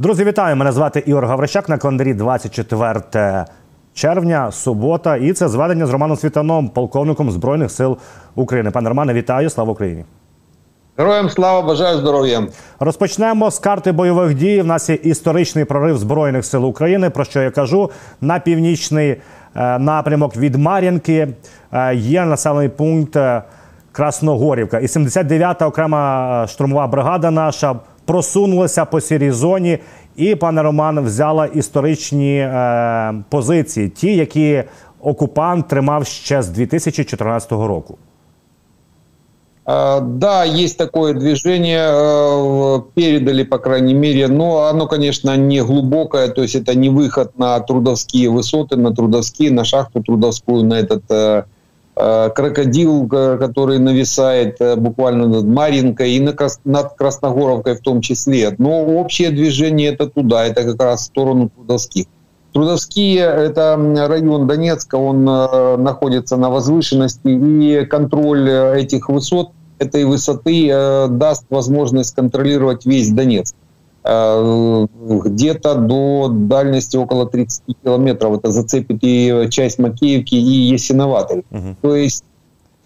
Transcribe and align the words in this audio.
Друзі, 0.00 0.24
вітаю! 0.24 0.56
Мене 0.56 0.72
звати 0.72 1.02
Ігор 1.06 1.26
Гаврищак 1.26 1.68
на 1.68 1.78
календарі 1.78 2.14
24 2.14 3.44
червня, 3.94 4.52
субота. 4.52 5.16
І 5.16 5.32
це 5.32 5.48
зведення 5.48 5.86
з 5.86 5.90
Романом 5.90 6.16
Світаном, 6.16 6.68
полковником 6.68 7.30
Збройних 7.30 7.70
сил 7.70 7.98
України. 8.34 8.70
Пане 8.70 8.88
Романе, 8.88 9.14
вітаю! 9.14 9.50
Слава 9.50 9.72
Україні! 9.72 10.04
Героям 10.96 11.30
слава 11.30 11.62
бажаю 11.62 11.98
здоров'я. 11.98 12.46
Розпочнемо 12.78 13.50
з 13.50 13.58
карти 13.58 13.92
бойових 13.92 14.34
дій. 14.34 14.62
В 14.62 14.66
нас 14.66 14.90
є 14.90 14.94
історичний 14.94 15.64
прорив 15.64 15.98
збройних 15.98 16.44
сил 16.44 16.66
України. 16.66 17.10
Про 17.10 17.24
що 17.24 17.42
я 17.42 17.50
кажу 17.50 17.90
на 18.20 18.38
північний 18.38 19.10
е, 19.54 19.78
напрямок 19.78 20.36
від 20.36 20.54
Мар'їнки 20.54 21.28
е, 21.72 21.94
є 21.94 22.24
населений 22.24 22.68
пункт 22.68 23.16
е, 23.16 23.42
Красногорівка. 23.92 24.78
І 24.78 24.86
79-та 24.86 25.66
окрема 25.66 26.46
штурмова 26.48 26.86
бригада 26.86 27.30
наша 27.30 27.76
просунулася 28.09 28.85
по 28.85 29.01
сірій 29.01 29.31
зоні. 29.31 29.79
І 30.15 30.35
пане 30.35 30.63
Роман 30.63 30.99
взяла 30.99 31.45
історичні 31.45 32.37
е, 32.37 33.13
позиції, 33.29 33.89
ті, 33.89 34.15
які 34.15 34.63
окупант 35.01 35.67
тримав 35.67 36.05
ще 36.05 36.41
з 36.41 36.47
2014 36.47 37.51
року. 37.51 37.97
Да, 39.67 40.45
есть 40.45 40.77
такое 40.77 41.13
движение, 41.15 42.83
передали, 42.93 43.43
по 43.43 43.57
крайней 43.57 43.95
мере, 43.95 44.27
но 44.27 44.67
оно, 44.67 44.87
конечно, 44.87 45.35
не 45.37 45.63
глубокое, 45.63 46.27
то 46.27 46.43
есть 46.43 46.55
это 46.55 46.75
не 46.75 46.89
выход 46.89 47.35
на 47.39 47.59
трудовские 47.59 48.29
высоты, 48.29 48.75
на 48.75 48.93
трудовские, 48.93 49.51
на 49.51 49.65
шахту 49.65 50.03
трудовскую, 50.03 50.63
на 50.63 50.75
этот 50.75 51.47
крокодил, 52.34 53.08
который 53.08 53.78
нависает 53.78 54.58
буквально 54.76 55.26
над 55.28 55.44
Маринкой 55.44 56.12
и 56.12 56.20
над 56.64 56.94
Красногоровкой 56.96 57.74
в 57.74 57.80
том 57.80 58.00
числе. 58.00 58.54
Но 58.58 58.84
общее 58.84 59.30
движение 59.30 59.92
это 59.92 60.06
туда, 60.06 60.46
это 60.46 60.64
как 60.64 60.82
раз 60.82 61.02
в 61.02 61.04
сторону 61.04 61.50
трудовских. 61.50 62.06
Трудовские– 62.52 63.18
это 63.18 63.76
район 64.08 64.46
Донецка, 64.46 64.96
он 64.96 65.24
находится 65.24 66.36
на 66.36 66.50
возвышенности, 66.50 67.28
и 67.28 67.84
контроль 67.84 68.48
этих 68.50 69.08
высот 69.08 69.50
этой 69.80 70.04
высоты 70.04 70.68
э, 70.70 71.08
даст 71.08 71.46
возможность 71.50 72.14
контролировать 72.14 72.86
весь 72.86 73.10
Донецк. 73.10 73.54
Э, 74.02 74.86
где-то 74.98 75.74
до 75.74 76.28
дальности 76.30 76.96
около 76.96 77.26
30 77.26 77.62
километров. 77.84 78.38
Это 78.38 78.50
зацепит 78.50 78.98
и 79.02 79.48
часть 79.50 79.78
Макеевки, 79.78 80.36
и 80.36 80.72
Ясиноватой. 80.72 81.44
Угу. 81.50 81.76
То 81.82 81.96
есть 81.96 82.24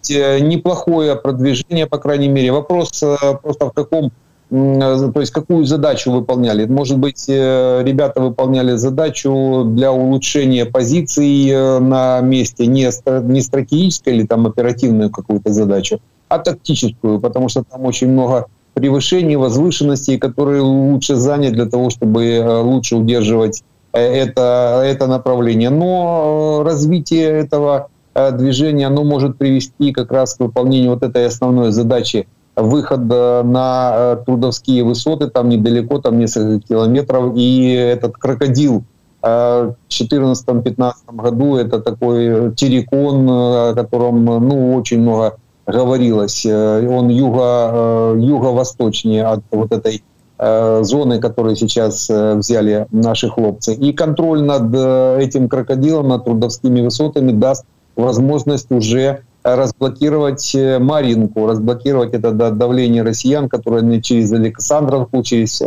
э, 0.09 0.39
неплохое 0.39 1.15
продвижение, 1.15 1.87
по 1.87 1.99
крайней 1.99 2.27
мере. 2.27 2.51
Вопрос 2.51 3.01
просто 3.41 3.67
в 3.67 3.71
каком 3.71 4.11
то 4.47 5.19
есть 5.19 5.31
какую 5.31 5.65
задачу 5.65 6.11
выполняли. 6.11 6.67
Может 6.67 6.99
быть, 6.99 7.27
ребята 7.27 8.21
выполняли 8.21 8.75
задачу 8.75 9.63
для 9.65 9.91
улучшения 9.91 10.65
позиций 10.65 11.79
на 11.79 12.21
месте, 12.21 12.67
не, 12.67 12.87
не 13.23 13.41
стратегической 13.41 14.13
или 14.15 14.27
там 14.27 14.45
оперативную 14.45 15.09
какую-то 15.09 15.51
задачу, 15.51 15.99
а 16.29 16.37
тактическую, 16.37 17.19
потому 17.19 17.49
что 17.49 17.63
там 17.63 17.85
очень 17.85 18.09
много 18.09 18.45
превышений, 18.75 19.37
возвышенностей, 19.37 20.17
которые 20.17 20.61
лучше 20.61 21.15
занять 21.15 21.53
для 21.53 21.65
того, 21.65 21.89
чтобы 21.89 22.25
э, 22.25 22.59
лучше 22.59 22.97
удерживать 22.97 23.63
э, 23.93 23.99
это, 23.99 24.83
это 24.85 25.07
направление. 25.07 25.69
Но 25.69 26.59
э, 26.61 26.65
развитие 26.67 27.29
этого 27.29 27.89
движения 28.33 28.87
оно 28.87 29.03
может 29.03 29.37
привести 29.37 29.91
как 29.91 30.09
раз 30.09 30.35
к 30.35 30.39
выполнению 30.39 30.91
вот 30.91 31.03
этой 31.03 31.25
основной 31.25 31.73
задачи 31.73 32.27
выхода 32.55 33.41
на 33.43 34.17
трудовские 34.25 34.85
высоты, 34.85 35.27
там 35.27 35.49
недалеко, 35.49 35.99
там 35.99 36.17
несколько 36.17 36.65
километров, 36.65 37.33
и 37.35 37.71
этот 37.73 38.15
крокодил 38.15 38.85
в 39.21 39.75
2014-2015 39.91 40.93
году 41.11 41.57
это 41.57 41.81
такой 41.81 42.53
террикон, 42.55 43.27
о 43.29 43.73
котором 43.73 44.23
ну, 44.23 44.75
очень 44.75 45.01
много 45.01 45.35
говорилось, 45.67 46.45
э, 46.45 46.87
он 46.87 47.09
юго, 47.09 47.71
э, 47.73 48.15
юго-восточнее 48.19 49.25
от 49.25 49.41
вот 49.51 49.71
этой 49.71 50.03
э, 50.37 50.83
зоны, 50.83 51.19
которую 51.19 51.55
сейчас 51.55 52.09
взяли 52.09 52.87
наши 52.91 53.29
хлопцы. 53.29 53.73
И 53.73 53.93
контроль 53.93 54.43
над 54.43 54.73
этим 55.21 55.47
крокодилом, 55.47 56.09
над 56.09 56.25
трудовскими 56.25 56.81
высотами 56.81 57.31
даст 57.31 57.65
возможность 57.95 58.71
уже 58.71 59.21
разблокировать 59.43 60.55
Маринку, 60.79 61.47
разблокировать 61.47 62.13
это 62.13 62.31
давление 62.31 63.03
россиян, 63.03 63.47
которое 63.47 64.01
через 64.01 64.33
Александровку, 64.33 65.23
через 65.23 65.61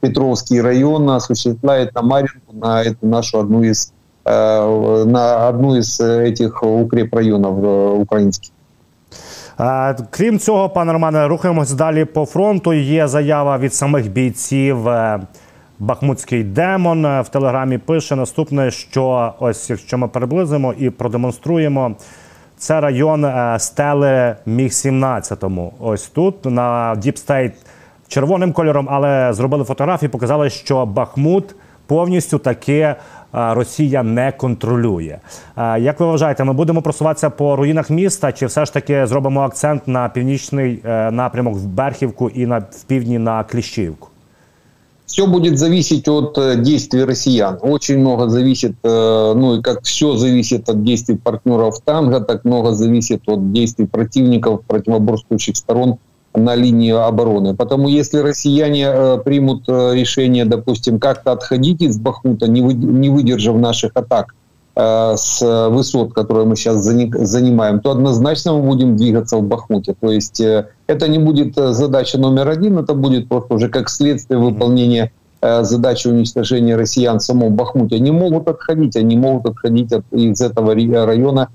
Петровский 0.00 0.60
район 0.60 1.10
осуществляет 1.10 1.94
на 1.94 2.02
Маринку, 2.02 2.52
на 2.52 2.82
эту 2.82 3.06
нашу 3.06 3.40
одну 3.40 3.62
из 3.62 3.92
на 4.24 5.48
одну 5.48 5.76
из 5.76 5.98
этих 5.98 6.62
укрепрайонов 6.62 8.00
украинских. 8.00 8.50
Е, 9.60 9.96
крім 10.10 10.38
цього, 10.38 10.68
пане 10.68 10.92
Романе, 10.92 11.28
рухаємось 11.28 11.72
далі 11.72 12.04
по 12.04 12.26
фронту. 12.26 12.72
Є 12.72 13.08
заява 13.08 13.58
від 13.58 13.74
самих 13.74 14.10
бійців. 14.10 14.88
Е, 14.88 15.20
Бахмутський 15.78 16.44
демон 16.44 17.06
е, 17.06 17.20
в 17.20 17.28
телеграмі 17.28 17.78
пише 17.78 18.16
наступне: 18.16 18.70
що 18.70 19.34
ось 19.38 19.70
якщо 19.70 19.98
ми 19.98 20.08
приблизимо 20.08 20.72
і 20.78 20.90
продемонструємо, 20.90 21.96
це 22.58 22.80
район 22.80 23.26
стели 23.58 24.36
МіГ-17 24.46 25.44
Ось 25.80 26.06
тут 26.06 26.44
на 26.44 26.94
DeepState 26.98 27.52
червоним 28.08 28.52
кольором, 28.52 28.88
але 28.90 29.32
зробили 29.32 29.64
фотографії, 29.64 30.08
показали, 30.08 30.50
що 30.50 30.86
Бахмут 30.86 31.54
повністю 31.86 32.38
таки 32.38 32.94
Росія 33.32 34.02
не 34.02 34.32
контролює. 34.32 35.18
Як 35.56 36.00
ви 36.00 36.06
вважаєте, 36.06 36.44
ми 36.44 36.52
будемо 36.52 36.82
просуватися 36.82 37.30
по 37.30 37.56
руїнах 37.56 37.90
міста, 37.90 38.32
чи 38.32 38.46
все 38.46 38.64
ж 38.64 38.72
таки 38.72 39.06
зробимо 39.06 39.40
акцент 39.40 39.88
на 39.88 40.08
північний 40.08 40.80
е, 40.84 41.10
напрямок 41.10 41.54
в 41.54 41.66
Берхівку 41.66 42.28
і 42.28 42.46
на 42.46 42.58
в 42.58 42.82
півдні 42.86 43.18
на 43.18 43.44
Кліщівку? 43.44 44.08
Все 45.06 45.26
будет 45.26 45.58
зависеть 45.58 46.08
от 46.08 46.38
э, 46.38 46.56
действий 46.56 47.04
россиян. 47.04 47.58
Очень 47.62 48.00
много 48.00 48.28
зависит, 48.28 48.72
э, 48.82 49.34
ну 49.36 49.56
и 49.56 49.62
как 49.62 49.82
все 49.82 50.16
зависит 50.16 50.68
от 50.68 50.82
действий 50.82 51.16
партнеров 51.16 51.78
танго, 51.84 52.20
так 52.20 52.44
много 52.44 52.74
зависит 52.74 53.22
от 53.26 53.52
действий 53.52 53.86
противников 53.86 54.62
противоборствующих 54.66 55.56
сторон 55.56 55.98
на 56.36 56.54
линии 56.54 56.92
обороны. 56.92 57.54
Потому 57.54 57.88
если 57.88 58.18
россияне 58.18 58.86
э, 58.88 59.18
примут 59.24 59.64
э, 59.68 59.94
решение, 59.94 60.44
допустим, 60.44 60.98
как-то 60.98 61.32
отходить 61.32 61.82
из 61.82 61.98
Бахмута, 61.98 62.48
не, 62.48 62.62
вы, 62.62 62.74
не 62.74 63.08
выдержав 63.08 63.56
наших 63.56 63.92
атак 63.94 64.34
э, 64.76 65.14
с 65.16 65.68
высот, 65.70 66.12
которые 66.12 66.46
мы 66.46 66.56
сейчас 66.56 66.76
занимаем, 66.76 67.80
то 67.80 67.90
однозначно 67.90 68.52
мы 68.52 68.62
будем 68.62 68.96
двигаться 68.96 69.38
в 69.38 69.42
Бахмуте. 69.42 69.94
То 69.98 70.10
есть 70.10 70.40
это 70.40 71.08
не 71.08 71.18
будет 71.18 71.54
задача 71.56 72.18
номер 72.18 72.48
один, 72.48 72.78
это 72.78 72.94
будет 72.94 73.28
просто 73.28 73.54
уже 73.54 73.68
как 73.68 73.88
следствие 73.88 74.38
выполнения 74.38 75.12
задачи 75.42 76.08
уничтожения 76.08 76.76
россиян 76.76 77.18
в 77.18 77.22
самом 77.22 77.54
Бахмуте. 77.54 77.96
Они 77.96 78.10
могут 78.10 78.48
отходить, 78.48 78.96
они 78.96 79.16
могут 79.16 79.46
отходить 79.46 79.92
от, 79.92 80.04
из 80.10 80.40
этого 80.40 80.74
района, 80.74 81.48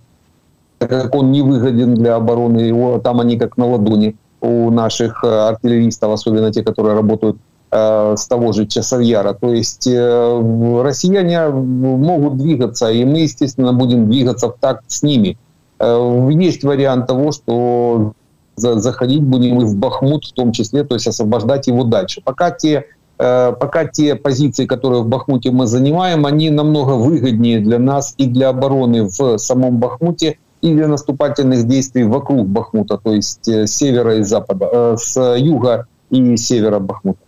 так 0.78 0.90
как 0.90 1.16
он 1.16 1.32
не 1.32 1.42
выгоден 1.42 1.96
для 1.96 2.16
обороны, 2.16 2.60
его, 2.60 3.00
там 3.00 3.20
они 3.20 3.38
как 3.38 3.58
на 3.58 3.66
ладони 3.66 4.16
у 4.42 4.72
наших 4.72 5.24
э, 5.24 5.28
артиллеристов, 5.28 6.12
особенно 6.12 6.52
те, 6.52 6.64
которые 6.64 6.96
работают 6.96 7.38
э, 7.72 8.16
с 8.18 8.28
того 8.28 8.52
же 8.52 8.66
Часовьяра. 8.66 9.34
То 9.34 9.54
есть 9.54 9.88
э, 9.88 10.82
россияне 10.84 11.48
могут 11.48 12.38
двигаться, 12.38 12.90
и 12.92 13.06
мы, 13.06 13.20
естественно, 13.20 13.72
будем 13.72 14.10
двигаться 14.10 14.50
в 14.50 14.56
такт 14.60 14.84
с 14.88 15.04
ними. 15.04 15.38
Есть 15.80 16.64
вариант 16.64 17.08
того, 17.08 17.32
что 17.32 18.14
заходить 18.56 19.24
будем 19.24 19.62
и 19.62 19.66
в 19.66 19.76
Бахмут 19.78 20.26
в 20.26 20.34
том 20.34 20.52
числе, 20.52 20.84
то 20.84 20.94
есть 20.94 21.08
освобождать 21.08 21.66
его 21.66 21.84
дальше. 21.84 22.22
Пока 22.24 22.52
те, 22.52 22.86
пока 23.18 23.86
те 23.86 24.14
позиции, 24.14 24.68
которые 24.68 25.02
в 25.02 25.08
Бахмуте 25.08 25.50
мы 25.50 25.66
занимаем, 25.66 26.28
они 26.28 26.52
намного 26.52 26.92
выгоднее 26.92 27.62
для 27.62 27.80
нас 27.80 28.14
и 28.18 28.28
для 28.28 28.50
обороны 28.50 29.06
в 29.06 29.40
самом 29.40 29.80
Бахмуте, 29.80 30.38
и 30.62 30.74
для 30.76 30.88
наступательных 30.88 31.64
действий 31.64 32.04
вокруг 32.04 32.48
Бахмута, 32.48 32.98
то 32.98 33.14
есть 33.14 33.48
с 33.48 33.68
севера 33.68 34.16
и 34.16 34.24
запада, 34.24 34.70
э, 34.72 34.96
с 34.98 35.38
юга 35.38 35.86
и 36.10 36.38
севера 36.38 36.80
Бахмута. 36.80 37.20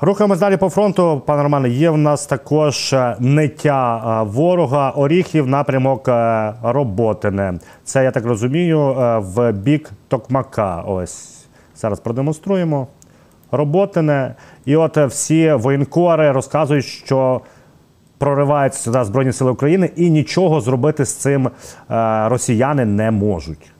Рухаємось 0.00 0.38
далі 0.38 0.56
по 0.56 0.68
фронту, 0.68 1.22
пане 1.26 1.42
Романе. 1.42 1.68
Є 1.68 1.90
в 1.90 1.98
нас 1.98 2.26
також 2.26 2.94
ниття 3.18 4.22
ворога 4.22 4.90
Оріхів, 4.90 5.46
напрямок 5.46 6.08
Роботине. 6.62 7.58
Це 7.84 8.04
я 8.04 8.10
так 8.10 8.26
розумію, 8.26 8.94
в 9.18 9.52
бік 9.52 9.90
Токмака. 10.08 10.84
Ось 10.86 11.44
зараз 11.76 12.00
продемонструємо. 12.00 12.86
Роботине. 13.52 14.34
І 14.64 14.76
от 14.76 14.96
всі 14.96 15.52
воєнкори 15.52 16.32
розказують, 16.32 16.84
що 16.84 17.40
прориваються 18.21 18.79
сюди 18.79 19.03
Збройні 19.03 19.31
Сили 19.31 19.51
України, 19.51 19.89
і 19.95 20.09
нічого 20.09 20.61
зробити 20.61 21.05
з 21.05 21.13
цим 21.13 21.47
е, 21.47 21.51
росіяни 22.29 22.85
не 22.85 23.11
можуть. 23.11 23.71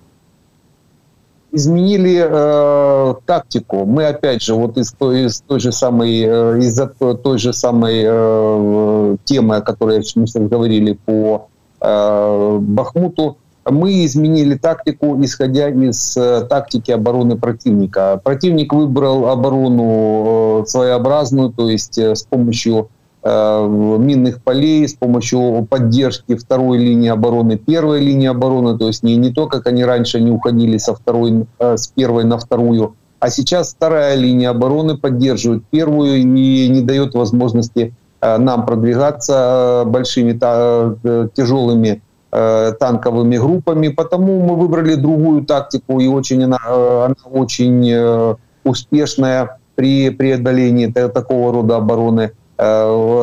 изменили 1.52 2.16
э, 2.18 3.16
тактику. 3.25 3.86
Мы 3.86 4.08
опять 4.08 4.44
же 4.44 4.54
вот 4.54 4.78
из 4.78 4.92
той, 4.92 5.25
из 5.25 5.42
той 5.42 5.60
же 5.60 5.72
самой 5.72 6.22
э, 6.22 6.60
из 6.60 6.80
той 7.24 7.38
же 7.38 7.54
самой 7.54 8.04
э, 8.06 9.18
темы, 9.24 9.56
о 9.58 9.62
которой 9.62 10.04
мы 10.16 10.48
говорили 10.48 10.98
по 11.06 11.48
э, 11.81 12.58
Бахмуту, 12.62 13.38
мы 13.66 14.06
изменили 14.06 14.56
тактику, 14.56 15.18
исходя 15.24 15.69
из 15.69 16.18
э, 16.18 16.46
тактики 16.50 16.92
обороны 16.92 17.38
противника. 17.38 18.19
Противник 18.24 18.74
выбрал 18.74 19.28
оборону 19.28 20.62
э, 20.62 20.66
своеобразную, 20.68 21.50
то 21.50 21.69
есть 21.69 21.98
э, 21.98 22.16
с 22.16 22.24
помощью 22.24 22.78
э, 22.80 22.86
минных 23.25 24.43
полей, 24.43 24.89
с 24.89 24.95
помощью 24.95 25.67
поддержки 25.71 26.35
второй 26.35 26.79
линии 26.79 27.09
обороны, 27.09 27.57
первой 27.57 28.01
линии 28.01 28.27
обороны, 28.27 28.77
то 28.77 28.89
есть 28.89 29.03
не, 29.03 29.17
не 29.17 29.33
то, 29.33 29.47
как 29.47 29.67
они 29.67 29.85
раньше 29.85 30.21
не 30.21 30.31
уходили 30.31 30.77
со 30.79 30.95
второй, 30.95 31.47
э, 31.59 31.77
с 31.77 31.87
первой 31.87 32.25
на 32.25 32.37
вторую, 32.39 32.97
а 33.21 33.31
сейчас 33.31 33.75
вторая 33.75 34.17
линия 34.17 34.51
обороны 34.51 34.97
поддерживает 34.97 35.63
первую 35.71 36.17
и 36.17 36.25
не 36.25 36.81
дает 36.81 37.15
возможности 37.15 37.95
э, 38.21 38.39
нам 38.39 38.67
продвигаться 38.67 39.85
э, 39.85 39.89
большими 39.89 40.37
э, 40.43 41.29
тяжелыми 41.35 42.03
Э, 42.35 42.73
танковыми 42.81 43.37
группами, 43.37 43.89
потому 43.89 44.41
мы 44.41 44.57
выбрали 44.57 44.95
другую 44.95 45.45
тактику, 45.45 46.01
и 46.01 46.07
очень 46.07 46.43
она, 46.43 46.57
э, 46.67 47.05
она 47.05 47.15
очень 47.31 47.87
э, 47.93 48.37
успешная 48.65 49.59
при 49.75 50.09
преодолении 50.09 50.87
такого 50.87 51.53
рода 51.53 51.77
обороны 51.77 52.33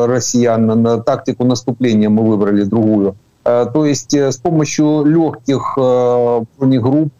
россиян. 0.06 0.66
На 0.66 0.98
тактику 0.98 1.44
наступления 1.44 2.08
мы 2.08 2.24
выбрали 2.24 2.64
другую. 2.64 3.16
То 3.44 3.84
есть 3.86 4.14
с 4.14 4.36
помощью 4.36 5.04
легких 5.04 5.74
бронегрупп 5.76 7.12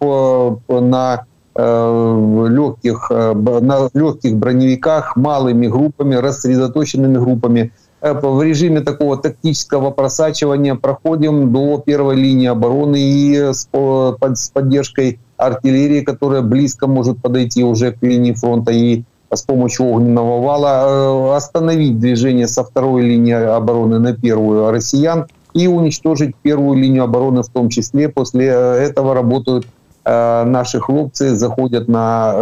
на 0.69 1.25
легких, 1.57 3.11
на 3.11 3.89
легких 3.95 4.37
броневиках, 4.37 5.17
малыми 5.17 5.67
группами, 5.67 6.15
рассредоточенными 6.15 7.19
группами 7.19 7.73
Э, 8.01 8.13
в 8.15 8.43
режиме 8.43 8.81
такого 8.81 9.17
тактического 9.17 9.91
просачивания 9.91 10.75
проходим 10.75 11.53
до 11.53 11.79
первой 11.79 12.17
линии 12.17 12.49
обороны 12.49 12.97
и 13.01 13.53
с 13.53 14.51
поддержкой 14.53 15.19
артиллерии, 15.37 16.01
которая 16.01 16.43
близко 16.43 16.87
может 16.87 17.21
подойти 17.21 17.63
уже 17.63 17.93
к 17.93 18.03
линии 18.03 18.33
фронта 18.33 18.73
и 18.73 19.05
с 19.33 19.43
помощью 19.43 19.87
огненного 19.87 20.41
вала 20.41 21.33
э, 21.33 21.37
остановить 21.37 21.99
движение 21.99 22.49
со 22.49 22.65
второй 22.65 23.03
линии 23.03 23.35
обороны 23.35 23.99
на 23.99 24.15
первую 24.15 24.71
россиян 24.71 25.27
и 25.55 25.67
уничтожить 25.67 26.35
первую 26.43 26.79
линию 26.79 27.05
обороны 27.05 27.43
в 27.43 27.49
том 27.49 27.69
числе. 27.69 28.09
После 28.09 28.47
этого 28.47 29.15
работают 29.15 29.67
э, 30.05 30.45
наши 30.45 30.81
хлопцы, 30.81 31.35
заходят 31.35 31.89
на 31.89 32.35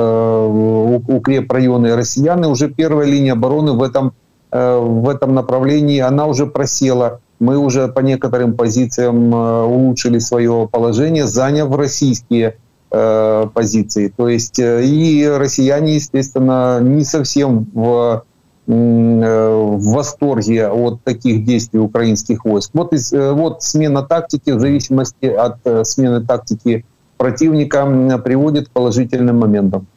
укреп 1.06 1.50
районы 1.52 1.94
россиян, 1.96 2.44
и 2.44 2.48
уже 2.48 2.68
первая 2.68 3.06
линия 3.06 3.32
обороны 3.32 3.72
в 3.72 3.82
этом 3.82 4.12
Э, 4.50 4.78
в 4.78 5.08
этом 5.08 5.34
направлении, 5.34 6.00
она 6.00 6.26
уже 6.26 6.46
просела. 6.46 7.20
Мы 7.38 7.58
уже 7.58 7.88
по 7.88 8.00
некоторым 8.00 8.54
позициям 8.54 9.34
э, 9.34 9.62
улучшили 9.64 10.18
свое 10.18 10.68
положение, 10.70 11.26
заняв 11.26 11.74
российские 11.76 12.56
э, 12.91 13.47
позиции. 13.53 14.13
То 14.15 14.27
есть 14.29 14.59
и 14.59 15.27
россияне, 15.37 15.95
естественно, 15.95 16.79
не 16.81 17.03
совсем 17.03 17.67
в, 17.73 18.23
в 18.67 19.93
восторге 19.93 20.69
от 20.69 21.03
таких 21.03 21.43
действий 21.43 21.79
украинских 21.79 22.45
войск. 22.45 22.71
Вот, 22.73 22.93
из, 22.93 23.11
вот 23.11 23.63
смена 23.63 24.03
тактики 24.03 24.51
в 24.51 24.59
зависимости 24.59 25.25
от 25.25 25.87
смены 25.87 26.25
тактики 26.25 26.85
противника 27.17 27.85
приводит 28.23 28.67
к 28.67 28.71
положительным 28.71 29.39
моментам. 29.39 29.87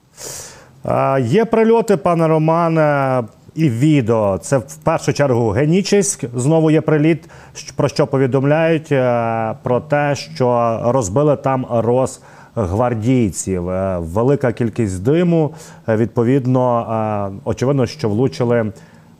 Є 1.21 1.45
прильоти, 1.45 1.97
пане 1.97 2.29
Романе, 2.29 3.23
і 3.57 3.69
відео. 3.69 4.39
Це 4.39 4.59
в 4.59 4.75
першу 4.75 5.13
чергу 5.13 5.49
Генічеськ. 5.51 6.25
Знову 6.35 6.71
є 6.71 6.81
приліт, 6.81 7.29
про 7.77 7.89
що 7.89 8.07
повідомляють 8.07 8.93
е, 8.93 9.55
про 9.63 9.81
те, 9.81 10.15
що 10.15 10.81
розбили 10.85 11.37
там 11.37 11.67
розгвардійців. 11.71 12.23
Е, 12.58 13.98
велика 13.98 14.52
кількість 14.52 15.04
диму. 15.04 15.54
Е, 15.88 15.96
відповідно, 15.96 17.32
очевидно, 17.46 17.86
що 17.86 18.10
влучили 18.10 18.72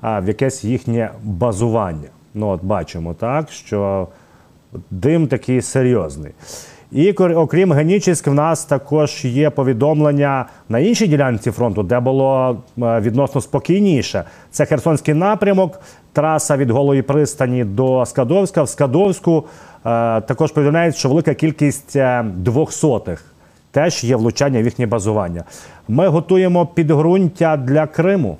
в 0.02 0.28
якесь 0.28 0.64
їхнє 0.64 1.12
базування. 1.24 2.10
Ну, 2.34 2.48
от 2.48 2.64
бачимо 2.64 3.14
так, 3.14 3.52
що 3.52 4.08
дим 4.92 5.28
такий 5.28 5.62
серйозний. 5.62 6.32
І 6.92 7.12
окрім 7.12 7.74
Генічеськ, 7.74 8.28
в 8.28 8.34
нас 8.34 8.66
також 8.66 9.26
є 9.26 9.50
повідомлення 9.50 10.46
на 10.70 10.80
іншій 10.80 11.08
ділянці 11.08 11.52
фронту, 11.52 11.84
де 11.84 12.00
було 12.00 12.58
е, 12.78 13.00
відносно 13.00 13.42
спокійніше. 13.42 14.24
Це 14.52 14.66
Херсонський 14.66 15.14
напрямок, 15.14 15.80
траса 16.14 16.58
від 16.58 16.70
Голої 16.70 17.02
пристані 17.02 17.64
до 17.64 18.06
Скадовська. 18.06 18.64
В 18.64 18.70
Скадовську 18.70 19.38
е, 19.38 19.71
також 20.27 20.53
повідомляють, 20.53 20.97
що 20.97 21.09
велика 21.09 21.35
кількість 21.35 21.97
е, 21.97 22.25
двохсотих 22.37 23.25
теж 23.71 24.05
є 24.05 24.17
влучання 24.17 24.63
в 24.63 24.65
їхнє 24.65 24.87
базування. 24.87 25.45
Ми 25.89 26.09
готуємо 26.09 26.67
підґрунтя 26.67 27.57
для 27.57 27.87
Криму. 27.87 28.37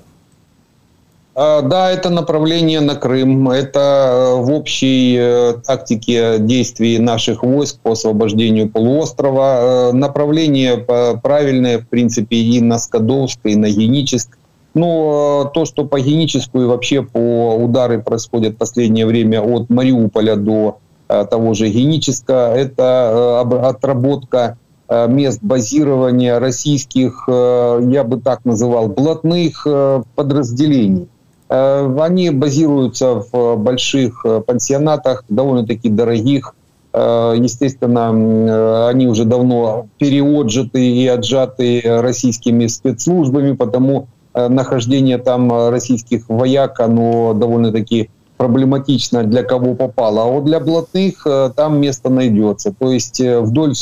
А, 1.39 1.61
да, 1.61 1.91
это 1.91 2.09
направление 2.09 2.79
на 2.79 2.95
Крым. 2.95 3.47
Это 3.51 3.79
э, 3.79 4.41
в 4.41 4.51
общей 4.51 5.15
э, 5.19 5.53
тактике 5.63 6.39
действий 6.39 6.97
наших 6.97 7.43
войск 7.43 7.79
по 7.83 7.91
освобождению 7.91 8.69
полуострова. 8.69 9.59
Э, 9.59 9.91
направление 9.91 10.77
правильное, 11.21 11.77
в 11.77 11.87
принципе, 11.87 12.37
и 12.37 12.59
на 12.59 12.79
Скадовск, 12.79 13.39
и 13.43 13.55
на 13.55 13.69
Геническ. 13.69 14.35
Но 14.73 15.51
то, 15.53 15.65
что 15.65 15.85
по 15.85 15.99
Геническую 15.99 16.69
вообще 16.69 17.03
по 17.03 17.55
удары 17.55 18.01
происходят 18.01 18.55
в 18.55 18.57
последнее 18.57 19.05
время 19.05 19.39
от 19.39 19.69
Мариуполя 19.69 20.35
до 20.35 20.79
того 21.08 21.54
же 21.54 21.68
Геническа, 21.68 22.52
это 22.54 23.40
отработка 23.40 24.56
мест 24.90 25.40
базирования 25.42 26.38
российских, 26.38 27.24
я 27.28 28.04
бы 28.04 28.20
так 28.20 28.44
называл, 28.44 28.88
блатных 28.88 29.66
подразделений. 30.14 31.08
Э, 31.52 31.94
они 32.00 32.30
базируются 32.30 33.22
в 33.30 33.56
больших 33.56 34.24
э, 34.24 34.40
пансионатах, 34.40 35.24
довольно-таки 35.28 35.90
дорогих. 35.90 36.54
Э, 36.94 37.34
естественно, 37.36 38.88
они 38.88 39.06
уже 39.06 39.26
давно 39.26 39.86
переотжаты 39.98 40.82
и 40.82 41.06
отжаты 41.06 41.82
российскими 41.84 42.66
спецслужбами, 42.68 43.52
потому 43.52 44.06
нахождение 44.34 45.18
там 45.18 45.68
российских 45.68 46.26
вояк, 46.30 46.80
оно 46.80 47.34
довольно-таки 47.34 48.08
проблематично 48.42 49.22
для 49.22 49.44
кого 49.44 49.74
попало. 49.74 50.22
А 50.22 50.26
вот 50.26 50.44
для 50.44 50.58
блатных 50.58 51.24
там 51.54 51.80
место 51.80 52.10
найдется. 52.10 52.74
То 52.76 52.90
есть 52.90 53.20
вдоль 53.20 53.74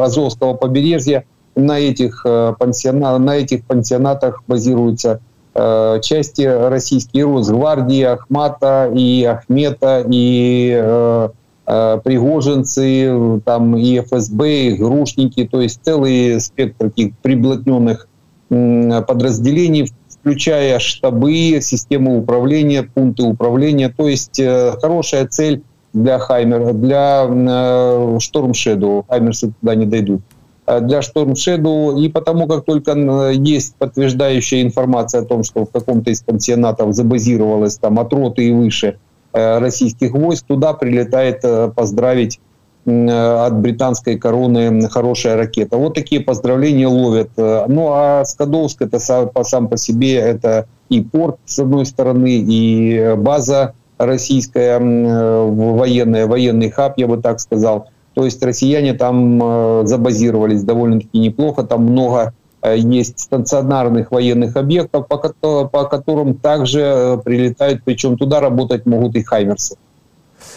Азовского 0.00 0.54
побережья 0.54 1.24
на 1.54 1.78
этих, 1.78 2.24
пансиона, 2.58 3.18
на 3.18 3.36
этих 3.36 3.64
пансионатах 3.66 4.42
базируются 4.46 5.20
Э, 5.56 6.00
части 6.02 6.42
российские 6.42 7.26
Росгвардии, 7.26 8.02
Ахмата 8.02 8.90
и 8.92 9.22
Ахмета, 9.22 10.04
и 10.08 10.74
э, 10.76 11.28
э, 11.66 12.00
пригожинцы, 12.02 13.40
там 13.44 13.76
и 13.76 14.00
ФСБ, 14.00 14.50
и 14.50 14.72
грушники, 14.74 15.46
то 15.46 15.60
есть 15.60 15.78
целый 15.84 16.40
спектр 16.40 16.86
таких 16.86 17.16
приблотненных 17.18 18.08
подразделений, 18.48 19.90
включая 20.24 20.78
штабы, 20.78 21.58
системы 21.60 22.18
управления, 22.18 22.82
пункты 22.82 23.24
управления. 23.24 23.88
То 23.94 24.08
есть 24.08 24.40
хорошая 24.80 25.26
цель 25.26 25.62
для 25.92 26.18
Хаймера, 26.18 26.72
для 26.72 28.18
Шторм 28.18 28.52
Shadow. 28.52 29.04
Хаймерсы 29.06 29.52
туда 29.60 29.74
не 29.74 29.86
дойдут. 29.86 30.22
Э, 30.66 30.80
для 30.80 31.00
Storm 31.00 31.32
Shadow, 31.32 31.98
и 32.00 32.08
потому 32.08 32.46
как 32.46 32.64
только 32.64 32.92
есть 33.32 33.76
подтверждающая 33.76 34.62
информация 34.62 35.22
о 35.22 35.24
том, 35.24 35.44
что 35.44 35.66
в 35.66 35.70
каком-то 35.70 36.10
из 36.10 36.22
пансионатов 36.22 36.94
забазировалось 36.94 37.76
там 37.76 37.98
от 37.98 38.12
роты 38.12 38.48
и 38.48 38.52
выше 38.52 38.98
э, 39.32 39.58
российских 39.58 40.12
войск, 40.12 40.46
туда 40.46 40.72
прилетает 40.72 41.40
э, 41.42 41.70
поздравить 41.74 42.40
от 42.86 43.58
британской 43.58 44.18
короны 44.18 44.88
хорошая 44.88 45.36
ракета. 45.36 45.76
Вот 45.76 45.94
такие 45.94 46.20
поздравления 46.20 46.86
ловят. 46.86 47.30
Ну 47.36 47.92
а 47.92 48.24
Скадовск 48.24 48.82
это 48.82 48.98
сам, 48.98 49.68
по 49.68 49.76
себе 49.76 50.16
это 50.16 50.66
и 50.88 51.00
порт 51.00 51.38
с 51.46 51.58
одной 51.58 51.86
стороны, 51.86 52.44
и 52.46 53.14
база 53.16 53.74
российская 53.98 54.78
военная, 54.78 56.26
военный 56.26 56.70
хаб, 56.70 56.98
я 56.98 57.06
бы 57.06 57.16
так 57.18 57.40
сказал. 57.40 57.88
То 58.14 58.24
есть 58.24 58.42
россияне 58.42 58.94
там 58.94 59.40
э, 59.42 59.86
забазировались 59.86 60.62
довольно-таки 60.62 61.18
неплохо. 61.18 61.64
Там 61.64 61.82
много 61.82 62.32
э, 62.62 62.76
есть 62.78 63.18
стационарных 63.18 64.12
военных 64.12 64.56
объектов, 64.56 65.08
по, 65.08 65.18
которым 65.18 66.34
также 66.34 66.80
э, 66.80 67.18
прилетают, 67.18 67.82
причем 67.84 68.16
туда 68.16 68.40
работать 68.40 68.86
могут 68.86 69.16
и 69.16 69.22
хаймерсы. 69.22 69.76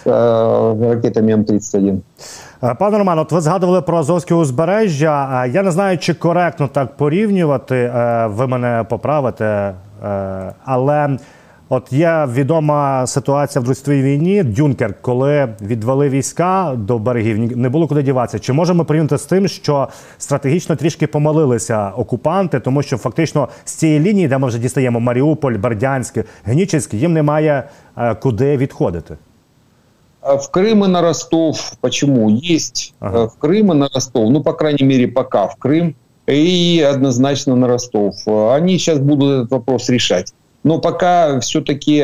Э, 0.05 0.89
ракетами 0.89 1.31
М-31. 1.31 1.97
Е, 2.63 2.75
Пане 2.79 2.97
Роман, 2.97 3.19
от 3.19 3.31
ви 3.31 3.41
згадували 3.41 3.81
про 3.81 3.97
Азовське 3.97 4.33
узбережжя. 4.35 5.43
Е, 5.45 5.49
Я 5.49 5.63
не 5.63 5.71
знаю, 5.71 5.97
чи 5.97 6.13
коректно 6.13 6.67
так 6.67 6.97
порівнювати. 6.97 7.75
е, 7.75 8.27
Ви 8.27 8.47
мене 8.47 8.85
поправите, 8.89 9.45
е, 9.45 9.73
але 10.65 11.17
от 11.69 11.93
є 11.93 12.27
відома 12.33 13.07
ситуація 13.07 13.61
в 13.61 13.65
Другій 13.65 14.01
війні. 14.01 14.43
Дюнкер, 14.43 14.93
коли 15.01 15.47
відвели 15.61 16.09
війська 16.09 16.73
до 16.77 16.99
берегів, 16.99 17.57
не 17.57 17.69
було 17.69 17.87
куди 17.87 18.01
діватися. 18.03 18.39
Чи 18.39 18.53
можемо 18.53 18.85
порівняти 18.85 19.17
з 19.17 19.25
тим, 19.25 19.47
що 19.47 19.87
стратегічно 20.17 20.75
трішки 20.75 21.07
помилилися 21.07 21.89
окупанти, 21.89 22.59
тому 22.59 22.81
що 22.81 22.97
фактично 22.97 23.47
з 23.65 23.71
цієї 23.73 23.99
лінії, 23.99 24.27
де 24.27 24.37
ми 24.37 24.47
вже 24.47 24.59
дістаємо 24.59 24.99
Маріуполь, 24.99 25.53
Бердянськ, 25.53 26.17
Генічеськ, 26.45 26.93
їм 26.93 27.13
немає 27.13 27.63
е, 27.97 28.15
куди 28.15 28.57
відходити. 28.57 29.17
А 30.27 30.37
В 30.37 30.51
Крым 30.51 30.83
и 30.83 30.87
на 30.87 31.01
Ростов. 31.01 31.73
Почему? 31.81 32.29
Есть 32.29 32.93
Ага. 32.99 33.17
э, 33.19 33.27
в 33.27 33.37
Крым 33.37 33.71
и 33.71 33.75
на 33.75 33.89
Ростов. 33.93 34.29
Ну, 34.29 34.43
по 34.43 34.53
крайней 34.53 34.83
мере, 34.83 35.07
пока 35.07 35.47
в 35.47 35.55
Крым. 35.55 35.95
И 36.27 36.85
однозначно 36.87 37.55
на 37.55 37.67
Ростов. 37.67 38.15
Э, 38.25 38.53
Они 38.53 38.77
сейчас 38.77 38.99
будут 38.99 39.31
этот 39.45 39.51
вопрос 39.51 39.89
решать. 39.89 40.33
Но 40.63 40.79
пока 40.79 41.39
все-таки 41.39 42.01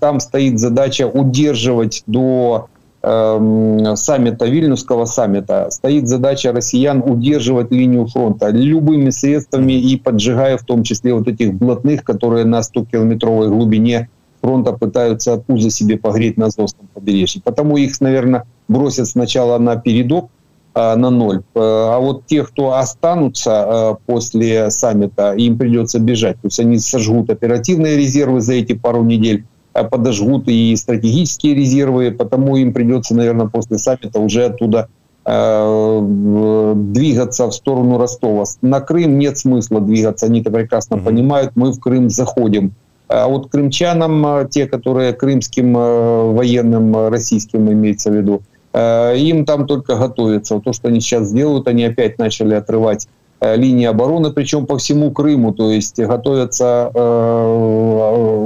там 0.00 0.20
стоит 0.20 0.58
задача 0.58 1.06
удерживать 1.06 2.02
до 2.06 2.68
эм, 3.02 3.96
саммита, 3.96 4.46
Вильнюсского 4.46 5.04
саммита, 5.04 5.68
стоит 5.70 6.08
задача 6.08 6.52
россиян 6.52 7.02
удерживать 7.04 7.70
линию 7.70 8.06
фронта 8.06 8.48
любыми 8.48 9.10
средствами 9.10 9.74
и 9.74 9.96
поджигая 9.96 10.56
в 10.56 10.62
том 10.64 10.84
числе 10.84 11.12
вот 11.12 11.28
этих 11.28 11.52
блатных, 11.54 12.02
которые 12.02 12.46
на 12.46 12.60
100-километровой 12.60 13.48
глубине 13.48 14.08
фронта 14.40 14.72
пытаются 14.72 15.36
пузо 15.38 15.70
себе 15.70 15.96
погреть 15.96 16.36
на 16.36 16.46
Азовском 16.46 16.88
побережье. 16.94 17.40
Потому 17.44 17.76
их, 17.76 18.00
наверное, 18.00 18.44
бросят 18.68 19.08
сначала 19.08 19.58
на 19.58 19.76
передок, 19.76 20.30
а, 20.74 20.94
на 20.96 21.10
ноль. 21.10 21.42
Э, 21.54 21.60
А 21.60 21.98
вот 21.98 22.26
те, 22.26 22.44
кто 22.44 22.74
останутся 22.74 23.50
э, 23.50 23.94
после 24.06 24.70
саммита, 24.70 25.32
им 25.32 25.58
придется 25.58 25.98
бежать. 25.98 26.36
То 26.36 26.46
есть 26.46 26.60
они 26.60 26.78
сожгут 26.78 27.30
оперативные 27.30 27.96
резервы 27.96 28.40
за 28.40 28.54
эти 28.54 28.74
пару 28.74 29.02
недель, 29.02 29.44
а 29.72 29.84
подожгут 29.84 30.44
и 30.46 30.76
стратегические 30.76 31.54
резервы, 31.54 32.12
потому 32.12 32.56
им 32.56 32.72
придется, 32.72 33.14
наверное, 33.14 33.48
после 33.48 33.78
саммита 33.78 34.20
уже 34.20 34.44
оттуда 34.44 34.88
э, 35.24 36.74
двигаться 36.76 37.46
в 37.46 37.52
сторону 37.52 37.98
Ростова. 37.98 38.44
На 38.62 38.80
Крым 38.80 39.18
нет 39.18 39.36
смысла 39.38 39.80
двигаться, 39.80 40.26
они 40.26 40.40
это 40.40 40.50
прекрасно 40.50 40.96
Мгм. 40.96 41.04
понимают, 41.04 41.52
мы 41.54 41.72
в 41.72 41.80
Крым 41.80 42.08
заходим. 42.08 42.72
А 43.08 43.26
вот 43.26 43.50
крымчанам, 43.50 44.24
э, 44.26 44.48
те, 44.50 44.66
которые 44.66 45.14
крымским 45.14 45.76
э, 45.76 46.32
военным, 46.32 46.94
э, 46.94 47.08
российским 47.08 47.70
имеется 47.72 48.10
в 48.10 48.14
виду, 48.14 48.42
им 48.74 49.46
там 49.46 49.66
только 49.66 49.96
готовиться. 49.96 50.54
Вот 50.54 50.64
То, 50.64 50.72
что 50.74 50.88
они 50.88 51.00
сейчас 51.00 51.32
делают, 51.32 51.66
они 51.68 51.84
опять 51.84 52.18
начали 52.18 52.52
отрывать 52.52 53.08
линии 53.40 53.86
обороны, 53.86 54.30
причем 54.30 54.66
по 54.66 54.76
всему 54.76 55.10
Крыму, 55.10 55.54
то 55.54 55.72
есть 55.72 55.98
готовятся 55.98 56.90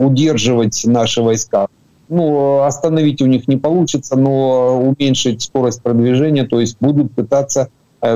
удерживать 0.00 0.80
наши 0.86 1.22
войска. 1.22 1.66
Ну, 2.08 2.62
остановить 2.62 3.20
у 3.20 3.26
них 3.26 3.48
не 3.48 3.56
получится, 3.56 4.16
но 4.16 4.80
уменьшить 4.80 5.42
скорость 5.42 5.82
продвижения, 5.82 6.44
то 6.44 6.60
есть 6.60 6.76
будут 6.80 7.12
пытаться 7.12 7.68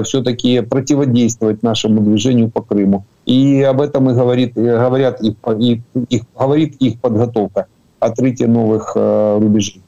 все-таки 0.05 0.61
противодействовать 0.61 1.65
нашему 1.65 2.03
движению 2.03 2.51
по 2.51 2.63
Крыму. 2.63 3.05
И 3.26 3.62
об 3.70 3.82
этом 3.82 4.10
и 4.10 4.14
говорит, 4.14 4.58
и 4.58 4.62
говорят 4.62 5.22
их, 5.24 5.34
и- 5.60 5.82
их- 6.10 6.24
говорит 6.40 6.76
их 6.82 7.00
подготовка, 7.02 7.66
отрытие 8.00 8.48
новых 8.48 8.94
э, 8.98 9.40
рубежей. 9.40 9.82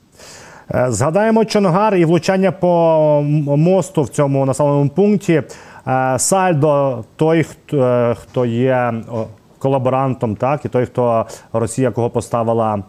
Е, 0.75 0.86
Згадаємо 0.92 1.46
Чонгар 1.46 1.96
і 1.96 2.06
влучання 2.06 2.51
по 2.51 3.20
м- 3.24 3.44
мосту 3.60 4.01
в 4.01 4.10
цьому 4.10 4.46
населеному 4.46 4.89
пункті. 4.89 5.44
Е, 5.88 6.20
Сальдо, 6.20 7.03
той, 7.15 7.44
хто, 7.44 7.77
е, 7.77 8.15
хто 8.22 8.46
є 8.46 8.94
о, 9.12 9.24
колаборантом, 9.60 10.36
так, 10.36 10.65
і 10.65 10.70
той, 10.70 10.86
хто 10.86 11.25
Росія 11.53 11.92
кого 11.92 12.10
поставила 12.10 12.74
кер- 12.75 12.84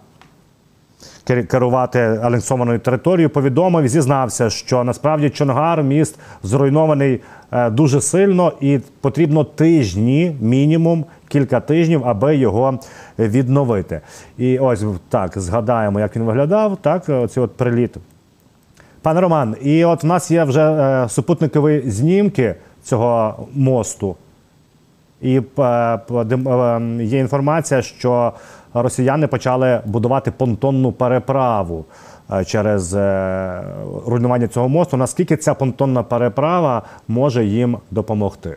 керувати 1.47 1.99
анексованою 1.99 2.79
територією, 2.79 3.29
повідомив, 3.29 3.87
зізнався, 3.87 4.49
що 4.49 4.83
насправді 4.83 5.29
Чонгар 5.29 5.83
міст 5.83 6.19
зруйнований 6.43 7.21
е, 7.51 7.69
дуже 7.69 8.01
сильно, 8.01 8.53
і 8.61 8.79
потрібно 9.01 9.43
тижні, 9.43 10.35
мінімум 10.41 11.05
кілька 11.27 11.59
тижнів, 11.59 12.01
аби 12.05 12.35
його 12.35 12.79
відновити. 13.19 14.01
І 14.37 14.59
ось 14.59 14.83
так 15.09 15.31
згадаємо, 15.35 15.99
як 15.99 16.15
він 16.15 16.23
виглядав. 16.23 16.77
Так, 16.77 17.09
оці 17.09 17.39
от 17.39 17.57
приліт. 17.57 17.97
Пане 19.01 19.21
Роман, 19.21 19.55
і 19.61 19.85
от 19.85 20.03
в 20.03 20.07
нас 20.07 20.31
є 20.31 20.43
вже 20.43 20.71
е, 20.71 21.09
супутникові 21.09 21.83
знімки 21.85 22.55
цього 22.83 23.47
мосту. 23.53 24.15
І 25.21 25.41
е, 25.59 25.99
є 26.99 27.19
інформація, 27.19 27.81
що 27.81 28.33
росіяни 28.74 29.26
почали 29.26 29.80
будувати 29.84 30.30
понтонну 30.30 30.92
переправу 30.92 31.84
е, 32.32 32.44
через 32.44 32.94
е, 32.94 33.62
руйнування 34.06 34.48
цього 34.48 34.68
мосту. 34.68 34.96
Наскільки 34.96 35.36
ця 35.36 35.54
понтонна 35.54 36.02
переправа 36.02 36.82
може 37.08 37.44
їм 37.44 37.78
допомогти? 37.90 38.56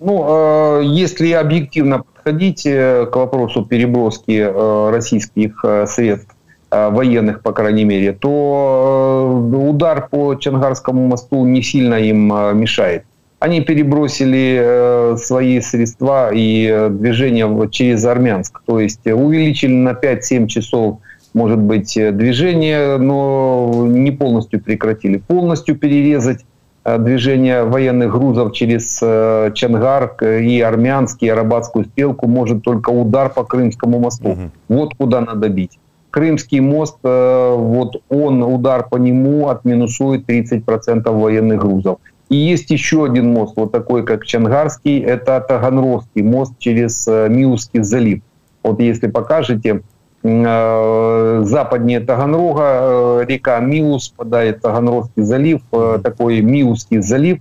Ну, 0.00 0.24
э, 0.28 0.84
если 0.84 1.32
объективно 1.32 2.04
подходить 2.04 2.66
э, 2.66 3.06
к 3.06 3.16
вопросу 3.16 3.64
переброски 3.64 4.32
э, 4.32 4.90
российских 4.90 5.64
э, 5.64 5.86
средств 5.86 6.34
э, 6.70 6.90
военных, 6.90 7.40
по 7.42 7.52
крайней 7.52 7.84
мере, 7.84 8.12
то 8.12 9.50
э, 9.52 9.56
удар 9.56 10.08
по 10.10 10.34
Чангарскому 10.34 11.06
мосту 11.06 11.46
не 11.46 11.62
сильно 11.62 11.94
им 11.94 12.30
э, 12.32 12.52
мешает. 12.54 13.04
Они 13.41 13.61
перебросили 13.61 14.59
э, 14.61 15.17
свои 15.17 15.61
средства 15.61 16.29
и 16.31 16.67
э, 16.71 16.89
движение 16.89 17.67
через 17.71 18.05
Армянск, 18.05 18.61
то 18.67 18.79
есть 18.79 18.99
э, 19.05 19.15
увеличили 19.15 19.73
на 19.73 19.93
5-7 19.93 20.45
часов, 20.45 20.99
может 21.33 21.57
быть, 21.57 21.95
движение, 21.95 22.97
но 22.97 23.87
не 23.87 24.11
полностью 24.11 24.61
прекратили. 24.61 25.17
Полностью 25.17 25.75
перерезать 25.75 26.45
движение 26.85 27.63
военных 27.63 28.11
грузов 28.11 28.53
через 28.53 28.99
Чангар 28.99 30.15
и 30.21 30.61
Армянск, 30.61 31.23
и 31.23 31.29
Арабатскую 31.29 31.85
стрелку 31.85 32.27
может 32.27 32.61
только 32.63 32.91
удар 32.91 33.29
по 33.29 33.43
Крымскому 33.43 33.97
мосту. 33.97 34.29
Мгм. 34.29 34.51
Вот 34.67 34.93
куда 34.95 35.21
надо 35.21 35.49
бить. 35.49 35.79
Крымский 36.11 36.59
мост, 36.59 36.97
вот 37.01 38.01
он, 38.09 38.43
удар 38.43 38.87
по 38.87 38.97
нему 38.97 39.47
отминусует 39.47 40.29
30% 40.29 41.09
военных 41.09 41.61
грузов. 41.61 41.97
И 42.31 42.37
есть 42.37 42.71
еще 42.71 43.03
один 43.03 43.33
мост, 43.33 43.57
вот 43.57 43.73
такой, 43.73 44.05
как 44.05 44.25
Чангарский, 44.25 45.01
это 45.01 45.41
Таганрогский 45.41 46.21
мост 46.21 46.53
через 46.59 47.05
э, 47.05 47.27
Миусский 47.27 47.83
залив. 47.83 48.21
Вот 48.63 48.79
если 48.79 49.07
покажете, 49.07 49.81
э, 50.23 51.41
западнее 51.43 51.99
Таганрога 51.99 52.61
э, 52.63 53.25
река 53.27 53.59
Миус, 53.59 54.11
впадает 54.11 54.59
в 54.59 54.61
Таганрогский 54.61 55.23
залив, 55.23 55.59
такой 56.03 56.39
Миусский 56.39 57.01
залив. 57.01 57.39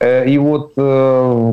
И 0.00 0.36
вот 0.38 0.72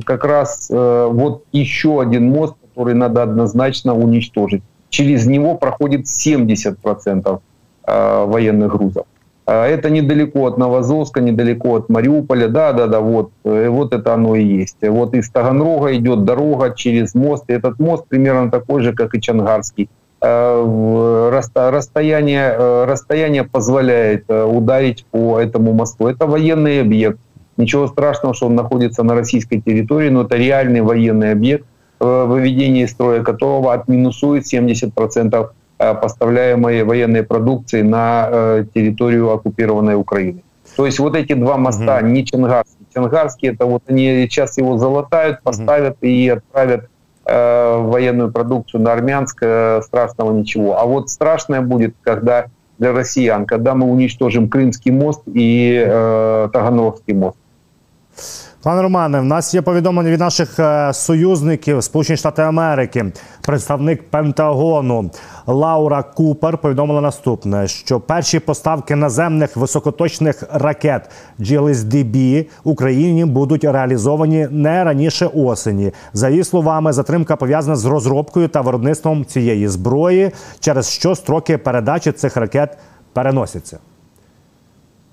как 0.04 0.24
раз 0.24 0.72
вот 0.72 1.44
еще 1.52 2.02
один 2.02 2.32
мост, 2.32 2.56
который 2.64 2.96
надо 2.96 3.22
однозначно 3.22 3.94
уничтожить. 3.94 4.64
Через 4.90 5.28
него 5.28 5.54
проходит 5.54 6.08
70% 6.08 7.40
э, 7.86 8.26
военных 8.26 8.72
грузов. 8.72 9.06
А 9.52 9.66
Это 9.66 9.90
недалеко 9.90 10.46
от 10.46 10.60
Новозовска, 10.60 11.22
недалеко 11.22 11.78
от 11.78 11.90
Мариуполя. 11.90 12.50
Да, 12.50 12.72
да, 12.72 12.86
да, 12.86 13.00
вот, 13.00 13.32
э, 13.44 13.68
вот 13.68 13.94
это 13.94 14.14
оно 14.14 14.36
и 14.36 14.44
есть. 14.44 14.78
Вот 14.82 15.16
из 15.16 15.32
Таганрога 15.32 15.96
идет 15.96 16.24
дорога 16.24 16.76
через 16.76 17.16
мост. 17.16 17.46
И 17.48 17.54
этот 17.54 17.80
мост 17.80 18.06
примерно 18.08 18.52
такой 18.52 18.84
же, 18.84 18.94
как 18.94 19.16
и 19.16 19.20
Чангарский. 19.20 19.90
Раста- 20.22 21.72
Расстояние, 21.72 22.54
э, 22.60 22.86
расстояние 22.86 23.44
позволяет 23.44 24.26
э, 24.28 24.44
ударить 24.44 25.06
по 25.10 25.40
этому 25.40 25.74
мосту. 25.74 26.08
Это 26.08 26.28
военный 26.28 26.82
объект. 26.82 27.18
Ничего 27.58 27.88
страшного, 27.88 28.36
что 28.36 28.46
он 28.46 28.56
находится 28.56 29.02
на 29.02 29.16
российской 29.16 29.62
территории, 29.62 30.10
но 30.10 30.22
это 30.22 30.36
реальный 30.36 30.82
военный 30.82 31.32
объект, 31.32 31.66
выведение 32.00 32.86
из 32.86 32.92
строя 32.92 33.24
которого 33.24 33.74
отминусует 33.74 34.46
70% 34.46 34.92
э, 35.34 35.50
поставляемой 35.80 36.84
военной 36.84 37.24
продукции 37.24 37.82
на 37.82 38.28
э, 38.30 38.66
территорию 38.74 39.32
оккупированной 39.32 39.96
Украины. 39.96 40.44
То 40.76 40.86
есть 40.86 41.00
вот 41.00 41.16
эти 41.16 41.34
два 41.34 41.58
моста, 41.58 42.02
не 42.02 42.26
Чангарский. 42.26 42.86
Чангарский, 42.94 43.50
это 43.50 43.66
вот 43.66 43.84
они 43.88 44.28
сейчас 44.30 44.58
его 44.58 44.78
залатают, 44.78 45.42
поставят 45.42 45.98
и 46.02 46.30
отправят 46.30 46.90
э, 47.26 47.78
военную 47.78 48.32
продукцию 48.32 48.82
на 48.82 48.94
Армянск, 48.94 49.40
э, 49.42 49.82
страшного 49.84 50.32
ничего. 50.32 50.80
А 50.80 50.86
вот 50.86 51.10
страшное 51.10 51.62
будет, 51.62 51.96
когда 52.02 52.46
для 52.78 52.94
россиян, 52.94 53.46
когда 53.46 53.76
мы 53.76 53.88
уничтожим 53.88 54.50
Крымский 54.50 54.92
мост 54.92 55.22
и 55.26 55.84
э, 55.86 56.50
Таганрогский 56.52 57.14
мост. 57.14 57.38
Пане 58.64 58.82
Романе, 58.82 59.20
в 59.20 59.26
нас 59.26 59.54
є 59.54 59.62
повідомлення 59.62 60.12
від 60.12 60.20
наших 60.20 60.60
е, 60.60 60.94
союзників 60.94 61.84
Сполучені 61.84 62.18
Штати 62.18 62.42
Америки. 62.42 63.06
Представник 63.42 64.10
Пентагону 64.10 65.12
Лаура 65.48 66.04
Купер 66.04 66.58
повідомила 66.58 67.02
наступне: 67.02 67.68
що 67.68 68.00
перші 68.00 68.40
поставки 68.40 68.96
наземних 68.96 69.58
високоточних 69.58 70.44
ракет 70.52 71.10
GLSDB 71.40 72.46
Україні 72.64 73.26
будуть 73.26 73.64
реалізовані 73.64 74.48
не 74.52 74.84
раніше 74.84 75.30
осені. 75.36 75.92
За 76.14 76.30
її 76.30 76.44
словами, 76.44 76.94
затримка 76.94 77.36
пов'язана 77.36 77.76
з 77.76 77.86
розробкою 77.86 78.48
та 78.48 78.62
виробництвом 78.62 79.26
цієї 79.26 79.68
зброї, 79.68 80.32
через 80.60 80.90
що 80.90 81.16
строки 81.16 81.58
передачі 81.58 82.12
цих 82.12 82.38
ракет 82.38 82.78
переносяться. 83.14 83.78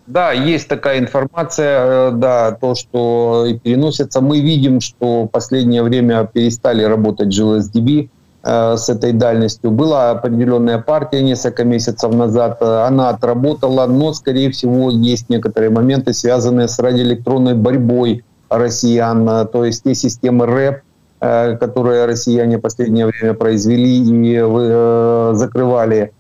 Да, 0.06 0.30
есть 0.30 0.68
такая 0.68 1.00
информация, 1.00 2.10
э, 2.10 2.10
да, 2.12 2.52
то, 2.52 2.76
что 2.76 3.44
и 3.48 3.58
переносится. 3.58 4.20
Мы 4.20 4.40
видим, 4.40 4.80
что 4.80 5.24
в 5.24 5.26
последнее 5.28 5.82
время 5.82 6.28
перестали 6.32 6.84
работать 6.84 7.36
GLSDB 7.36 8.08
э, 8.44 8.76
с 8.76 8.88
этой 8.88 9.12
дальностью. 9.12 9.72
Была 9.72 10.12
определенная 10.12 10.78
партия 10.78 11.22
несколько 11.22 11.64
месяцев 11.64 12.14
назад, 12.14 12.58
э, 12.60 12.86
она 12.86 13.08
отработала, 13.08 13.86
но, 13.86 14.12
скорее 14.12 14.52
всего, 14.52 14.90
есть 14.90 15.28
некоторые 15.28 15.70
моменты, 15.70 16.12
связанные 16.12 16.68
с 16.68 16.78
радиоэлектронной 16.78 17.54
борьбой 17.54 18.24
россиян, 18.48 19.28
э, 19.28 19.44
то 19.46 19.64
есть 19.64 19.82
те 19.82 19.94
системы 19.94 20.46
РЭП, 20.46 20.82
которые 21.18 22.04
россияне 22.04 22.58
в 22.58 22.60
последнее 22.60 23.06
время 23.06 23.32
произвели 23.32 24.02
и 24.02 25.34
закрывали 25.34 26.12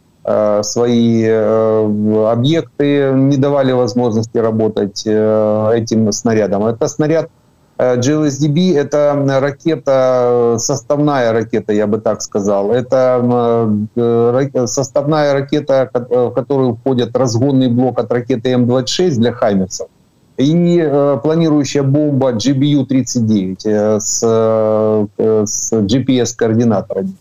свои 0.62 1.22
э, 1.24 2.26
объекты, 2.32 3.12
не 3.12 3.36
давали 3.36 3.70
возможности 3.72 4.38
работать 4.38 5.04
э, 5.06 5.70
этим 5.74 6.10
снарядом. 6.10 6.66
Это 6.66 6.88
снаряд 6.88 7.30
GLSDB– 7.78 8.74
это 8.78 9.14
ракета, 9.38 10.56
составная 10.58 11.32
ракета, 11.32 11.74
я 11.74 11.86
бы 11.86 11.98
так 11.98 12.22
сказал. 12.22 12.72
Это 12.72 13.68
составная 14.64 15.34
ракета, 15.34 15.90
в 15.92 16.30
которую 16.30 16.76
входит 16.76 17.14
разгонный 17.14 17.68
блок 17.68 17.98
от 17.98 18.10
ракеты 18.10 18.52
М-26 18.52 19.16
для 19.18 19.32
«Хаймерсов» 19.32 19.88
и 20.38 21.18
планирующая 21.22 21.82
бомба 21.82 22.32
GBU-39 22.32 24.00
с, 24.00 24.20
с 25.20 25.72
GPS-координаторами. 25.72 27.12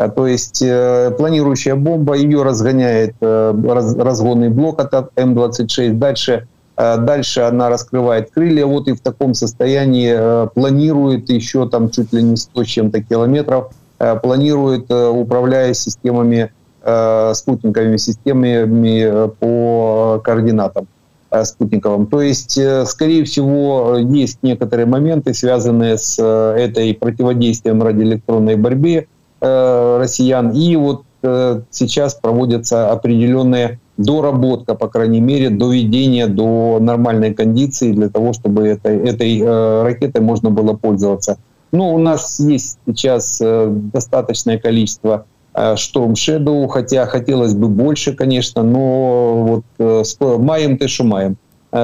Э, 0.00 0.08
то 0.08 0.26
есть 0.26 0.62
э, 0.62 1.12
планирующая 1.16 1.74
бомба, 1.74 2.14
ее 2.14 2.42
разгоняет 2.42 3.14
э, 3.20 3.54
разгонный 3.98 4.48
блок 4.48 4.80
от 4.80 5.10
М-26. 5.16 5.92
Дальше, 5.94 6.48
дальше 6.76 7.40
она 7.40 7.68
раскрывает 7.68 8.30
крылья. 8.30 8.64
Вот 8.64 8.88
и 8.88 8.94
в 8.94 9.00
таком 9.00 9.34
состоянии 9.34 10.48
планирует 10.54 11.28
еще 11.28 11.68
там 11.68 11.90
чуть 11.90 12.12
ли 12.12 12.22
не 12.22 12.36
100 12.36 12.64
чем-то 12.64 13.02
километров, 13.02 13.70
планирует, 14.22 14.90
управляя 14.90 15.74
системами, 15.74 16.52
спутниковыми 16.82 17.98
системами 17.98 19.28
по 19.40 20.22
координатам 20.24 20.86
спутниковым. 21.44 22.06
То 22.06 22.22
есть, 22.22 22.58
скорее 22.86 23.24
всего, 23.24 23.98
есть 23.98 24.38
некоторые 24.40 24.86
моменты, 24.86 25.34
связанные 25.34 25.98
с 25.98 26.18
этой 26.18 26.94
противодействием 26.94 27.82
радиоэлектронной 27.82 28.56
борьбе, 28.56 29.06
Э, 29.42 29.96
россиян. 29.98 30.50
И 30.50 30.76
вот 30.76 31.04
э, 31.22 31.62
сейчас 31.70 32.14
проводится 32.14 32.92
определенная 32.92 33.80
доработка, 33.96 34.74
по 34.74 34.86
крайней 34.88 35.22
мере, 35.22 35.48
доведение 35.48 36.26
до 36.26 36.78
нормальной 36.78 37.32
кондиции 37.32 37.92
для 37.92 38.10
того, 38.10 38.34
чтобы 38.34 38.66
этой, 38.66 38.98
этой 38.98 39.40
э, 39.40 39.82
ракетой 39.82 40.20
можно 40.20 40.50
было 40.50 40.74
пользоваться. 40.74 41.38
Ну, 41.72 41.94
у 41.94 41.98
нас 41.98 42.38
есть 42.38 42.80
сейчас 42.84 43.40
достаточное 43.40 44.58
количество 44.58 45.24
Storm 45.54 46.14
Shadow, 46.14 46.66
хотя 46.68 47.06
хотелось 47.06 47.54
бы 47.54 47.68
больше, 47.68 48.12
конечно, 48.12 48.64
но 48.64 49.62
вот 49.78 50.00
маем 50.40 50.78
ты 50.78 50.88
что 50.88 51.04
маем. 51.04 51.36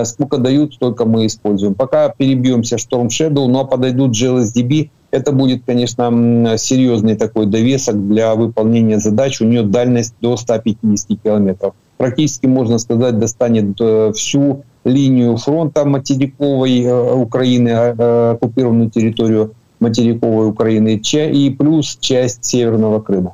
Сколько 0.02 0.38
дают, 0.38 0.74
столько 0.74 1.04
мы 1.04 1.26
используем. 1.26 1.76
Пока 1.76 2.08
перебьемся 2.08 2.76
Storm 2.76 3.06
Shadow, 3.06 3.46
ну 3.46 3.60
а 3.60 3.64
подойдут 3.64 4.10
GLSDB, 4.10 4.90
это 5.11 5.31
будет, 5.31 5.63
конечно, 5.65 6.57
серьезный 6.57 7.15
такой 7.15 7.45
довесок 7.45 8.07
для 8.07 8.33
выполнения 8.35 8.99
задач. 8.99 9.41
У 9.41 9.45
нее 9.45 9.63
дальность 9.63 10.15
до 10.21 10.37
150 10.37 11.21
километров. 11.23 11.73
Практически, 11.97 12.47
можно 12.47 12.79
сказать, 12.79 13.19
достанет 13.19 13.79
э, 13.79 14.11
всю 14.13 14.63
линию 14.85 15.37
фронта 15.37 15.85
материковой 15.85 16.81
э, 16.81 17.13
Украины, 17.13 17.69
э, 17.69 18.31
оккупированную 18.31 18.89
территорию 18.89 19.51
материковой 19.79 20.47
України, 20.47 20.99
і 21.33 21.55
плюс 21.59 21.97
часть 21.99 22.45
Северного 22.45 23.01
Криму. 23.01 23.33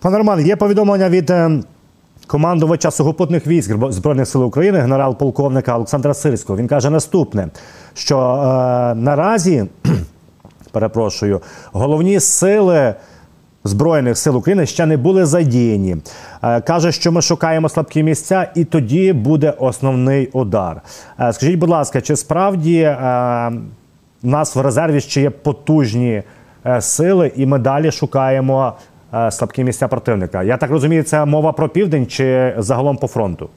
Пане 0.00 0.18
Роман, 0.18 0.46
є 0.46 0.56
повідомлення 0.56 1.08
від 1.08 1.32
командувача 2.26 2.90
сухопутних 2.90 3.46
військ 3.46 3.76
Збройних 3.90 4.28
сил 4.28 4.44
України, 4.44 4.78
генерал-полковника 4.78 5.76
Олександра 5.76 6.14
Сирського. 6.14 6.58
Він 6.58 6.68
каже 6.68 6.90
наступне: 6.90 7.48
що 7.94 8.18
е, 8.18 8.94
наразі 8.94 9.64
перепрошую, 10.71 11.41
головні 11.71 12.19
сили. 12.19 12.95
Збройних 13.63 14.17
сил 14.17 14.37
України 14.37 14.65
ще 14.65 14.85
не 14.85 14.97
були 14.97 15.25
задіяні. 15.25 15.97
Е, 16.43 16.61
каже, 16.61 16.91
що 16.91 17.11
ми 17.11 17.21
шукаємо 17.21 17.69
слабкі 17.69 18.03
місця, 18.03 18.51
і 18.55 18.65
тоді 18.65 19.13
буде 19.13 19.53
основний 19.57 20.29
удар. 20.33 20.81
Е, 21.19 21.33
скажіть, 21.33 21.59
будь 21.59 21.69
ласка, 21.69 22.01
чи 22.01 22.15
справді 22.15 22.79
е, 22.79 22.95
в 24.23 24.27
нас 24.27 24.55
в 24.55 24.61
резерві 24.61 25.01
ще 25.01 25.21
є 25.21 25.29
потужні 25.29 26.23
сили, 26.79 27.31
і 27.35 27.45
ми 27.45 27.59
далі 27.59 27.91
шукаємо 27.91 28.73
слабкі 29.29 29.63
місця 29.63 29.87
противника? 29.87 30.43
Я 30.43 30.57
так 30.57 30.71
розумію, 30.71 31.03
це 31.03 31.25
мова 31.25 31.51
про 31.51 31.69
південь 31.69 32.05
чи 32.05 32.55
загалом 32.57 32.97
по 32.97 33.07
фронту? 33.07 33.49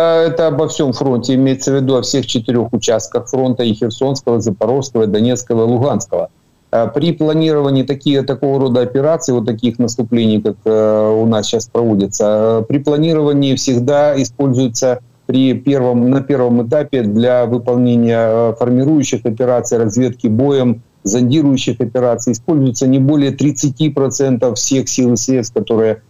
Это 0.00 0.48
обо 0.48 0.68
всем 0.68 0.92
фронте, 0.92 1.34
имеется 1.34 1.72
в 1.72 1.76
виду 1.76 1.96
о 1.96 2.02
всех 2.02 2.26
четырех 2.26 2.72
участках 2.72 3.28
фронта. 3.28 3.62
И 3.62 3.74
Херсонского, 3.74 4.38
и 4.38 4.40
Запорожского, 4.40 5.04
и 5.04 5.06
Донецкого, 5.06 5.64
и 5.64 5.66
Луганского. 5.66 6.30
Э, 6.72 6.88
при 6.94 7.12
планировании 7.12 7.82
такие, 7.82 8.22
такого 8.22 8.60
рода 8.60 8.80
операций, 8.82 9.34
вот 9.34 9.46
таких 9.46 9.78
наступлений, 9.78 10.40
как 10.40 10.56
э, 10.64 11.10
у 11.10 11.26
нас 11.26 11.46
сейчас 11.46 11.66
проводится, 11.66 12.60
э, 12.60 12.64
при 12.68 12.78
планировании 12.78 13.54
всегда 13.54 14.20
используется 14.20 15.00
при 15.26 15.54
первом, 15.54 16.10
на 16.10 16.22
первом 16.22 16.66
этапе 16.66 17.02
для 17.02 17.46
выполнения 17.46 18.52
формирующих 18.54 19.24
операций, 19.24 19.78
разведки 19.78 20.26
боем, 20.26 20.82
зондирующих 21.04 21.80
операций. 21.80 22.32
Используется 22.32 22.86
не 22.86 22.98
более 22.98 23.32
30% 23.32 24.54
всех 24.54 24.88
сил 24.88 25.12
и 25.12 25.16
средств, 25.16 25.54
которые 25.54 26.02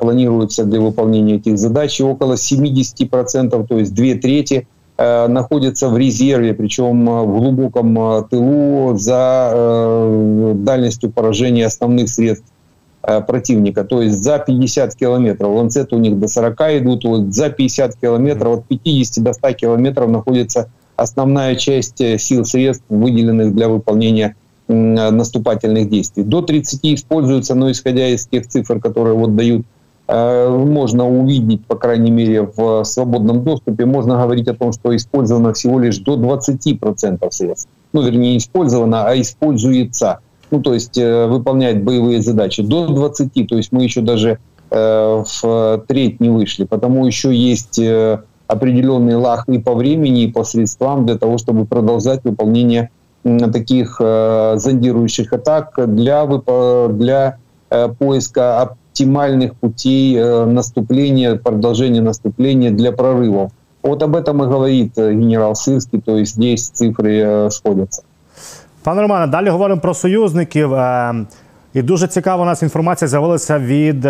планируется 0.00 0.64
для 0.64 0.80
выполнения 0.80 1.36
этих 1.36 1.58
задач, 1.58 2.00
и 2.00 2.02
около 2.02 2.34
70%, 2.34 3.66
то 3.66 3.78
есть 3.78 3.94
две 3.94 4.14
трети, 4.14 4.66
э, 4.96 5.26
находятся 5.26 5.88
в 5.88 5.98
резерве, 5.98 6.54
причем 6.54 7.08
э, 7.08 7.22
в 7.24 7.38
глубоком 7.38 8.26
тылу 8.30 8.96
за 8.96 10.54
дальностью 10.54 11.10
поражения 11.10 11.66
основных 11.66 12.08
средств 12.08 12.46
противника, 13.26 13.84
то 13.84 14.02
есть 14.02 14.22
за 14.22 14.38
50 14.38 14.94
километров. 14.94 15.54
Ланцеты 15.54 15.96
у 15.96 15.98
них 15.98 16.18
до 16.18 16.28
40 16.28 16.60
идут, 16.80 17.04
вот 17.04 17.34
за 17.34 17.48
50 17.50 17.96
километров, 17.96 18.58
от 18.58 18.66
50 18.66 19.24
до 19.24 19.32
100 19.32 19.52
километров 19.52 20.10
находится 20.10 20.70
основная 20.96 21.54
часть 21.54 21.96
сил 22.20 22.44
средств, 22.44 22.84
выделенных 22.90 23.54
для 23.54 23.68
выполнения 23.68 24.36
наступательных 24.70 25.88
действий. 25.88 26.22
До 26.22 26.42
30 26.42 26.80
используются, 26.94 27.54
но 27.54 27.70
исходя 27.70 28.08
из 28.08 28.26
тех 28.26 28.46
цифр, 28.46 28.80
которые 28.80 29.14
вот 29.14 29.36
дают, 29.36 29.66
э, 30.06 30.48
можно 30.48 31.08
увидеть, 31.08 31.66
по 31.66 31.76
крайней 31.76 32.10
мере, 32.10 32.42
в 32.42 32.84
свободном 32.84 33.42
доступе, 33.42 33.84
можно 33.86 34.14
говорить 34.16 34.48
о 34.48 34.54
том, 34.54 34.72
что 34.72 34.94
использовано 34.94 35.52
всего 35.52 35.78
лишь 35.78 35.98
до 35.98 36.16
20% 36.16 37.32
средств. 37.32 37.68
Ну, 37.92 38.02
вернее, 38.02 38.32
не 38.32 38.38
использовано, 38.38 39.06
а 39.06 39.20
используется. 39.20 40.20
Ну, 40.50 40.60
то 40.60 40.74
есть 40.74 40.98
э, 40.98 41.26
выполняет 41.26 41.82
боевые 41.82 42.22
задачи. 42.22 42.62
До 42.62 42.86
20, 42.86 43.48
то 43.48 43.56
есть 43.56 43.72
мы 43.72 43.82
еще 43.82 44.00
даже 44.00 44.38
э, 44.70 45.24
в 45.42 45.84
треть 45.88 46.20
не 46.20 46.28
вышли, 46.30 46.64
потому 46.64 47.06
еще 47.06 47.34
есть 47.34 47.80
определенный 48.46 49.14
лах 49.14 49.48
и 49.48 49.58
по 49.58 49.74
времени, 49.74 50.24
и 50.24 50.32
по 50.32 50.42
средствам 50.42 51.06
для 51.06 51.16
того, 51.16 51.38
чтобы 51.38 51.66
продолжать 51.66 52.24
выполнение 52.24 52.90
таких 53.53 53.97
э, 53.99 54.57
зондирующих 54.57 55.33
атак 55.33 55.73
для, 55.87 56.25
для 56.89 57.37
э, 57.69 57.89
поиска 57.89 58.61
оптимальных 58.61 59.55
путей 59.55 60.15
э, 60.15 60.45
наступления, 60.45 61.35
продолжения 61.35 62.01
наступления 62.01 62.71
для 62.71 62.91
прорывов. 62.91 63.51
Вот 63.83 64.03
об 64.03 64.15
этом 64.15 64.43
и 64.43 64.47
говорит 64.47 64.97
генерал 64.97 65.55
Сирський, 65.55 66.01
то 66.01 66.17
есть 66.17 66.35
здесь 66.35 66.69
цифри 66.69 67.49
сходятся. 67.51 68.03
Пане 68.83 69.01
Романе, 69.01 69.27
далі 69.27 69.49
говоримо 69.49 69.81
про 69.81 69.93
союзників. 69.93 70.71
І 71.73 71.81
дуже 71.81 72.07
цікава 72.07 72.43
у 72.43 72.45
нас 72.45 72.63
інформація 72.63 73.07
з'явилася 73.07 73.59
від 73.59 74.07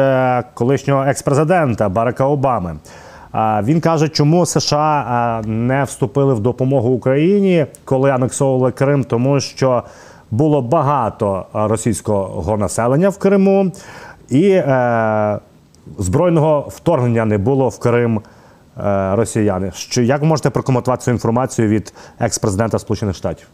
колишнього 0.54 1.04
експрезидента 1.04 1.90
Барака 1.90 2.26
Обами. 2.26 2.76
Він 3.35 3.81
каже, 3.81 4.09
чому 4.09 4.47
США 4.47 5.43
не 5.47 5.85
вступили 5.85 6.35
в 6.35 6.41
допомогу 6.41 6.89
Україні, 6.89 7.67
коли 7.85 8.11
анексовували 8.11 8.73
Крим, 8.73 9.05
тому 9.05 9.41
що 9.41 9.83
було 10.31 10.63
багато 10.63 11.47
російського 11.53 12.57
населення 12.57 13.09
в 13.09 13.19
Криму, 13.19 13.73
і 14.29 14.51
е, 14.51 15.39
збройного 15.99 16.69
вторгнення 16.69 17.25
не 17.25 17.39
було 17.39 17.69
в 17.69 17.79
Крим 17.79 18.21
е, 18.21 18.23
росіяни. 19.17 19.73
Що 19.75 20.03
як 20.03 20.23
можете 20.23 20.51
прокоментувати 20.51 21.05
цю 21.05 21.11
інформацію 21.11 21.69
від 21.69 21.93
екс-президента 22.21 22.79
Сполучених 22.79 23.17
Штатів? 23.17 23.47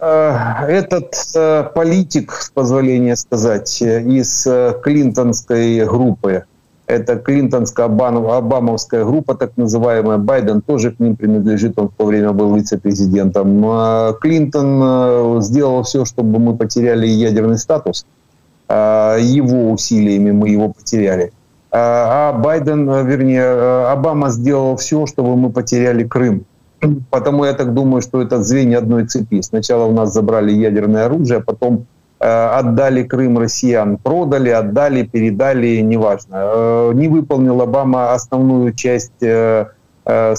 Этот 0.00 1.72
политик, 1.74 2.32
с 2.32 2.50
позволения 2.50 3.16
сказать, 3.16 3.82
из 3.82 4.48
клинтонской 4.82 5.84
группы, 5.84 6.44
это 6.88 7.16
клинтонско-обамовская 7.16 9.04
группа, 9.04 9.34
так 9.34 9.56
называемая, 9.56 10.18
Байден 10.18 10.62
тоже 10.62 10.90
к 10.90 10.98
ним 10.98 11.14
принадлежит, 11.16 11.78
он 11.78 11.88
в 11.88 11.94
то 11.94 12.06
время 12.06 12.32
был 12.32 12.56
вице-президентом. 12.56 13.62
Клинтон 14.20 15.42
сделал 15.42 15.82
все, 15.82 16.04
чтобы 16.04 16.38
мы 16.38 16.56
потеряли 16.56 17.06
ядерный 17.06 17.58
статус, 17.58 18.06
его 18.68 19.70
усилиями 19.70 20.32
мы 20.32 20.48
его 20.48 20.70
потеряли. 20.70 21.32
А 21.70 22.32
Байден, 22.32 22.88
вернее, 23.06 23.90
Обама 23.92 24.30
сделал 24.30 24.76
все, 24.76 25.06
чтобы 25.06 25.36
мы 25.36 25.50
потеряли 25.50 26.04
Крым. 26.04 26.44
Потому 27.10 27.44
я 27.44 27.52
так 27.52 27.74
думаю, 27.74 28.00
что 28.02 28.22
это 28.22 28.42
звенья 28.42 28.78
одной 28.78 29.04
цепи. 29.04 29.42
Сначала 29.42 29.84
у 29.84 29.92
нас 29.92 30.12
забрали 30.14 30.52
ядерное 30.52 31.06
оружие, 31.06 31.38
а 31.38 31.42
потом 31.42 31.74
э, 31.74 31.80
отдали 32.20 33.04
Крым 33.04 33.38
россиян. 33.38 33.96
Продали, 33.96 34.50
отдали, 34.50 35.04
передали, 35.04 35.80
неважно. 35.80 36.36
Э, 36.36 36.92
не 36.94 37.08
выполнил 37.08 37.60
Обама 37.60 38.12
основную 38.12 38.72
часть 38.74 39.22
э, 39.22 39.66
э, 40.04 40.34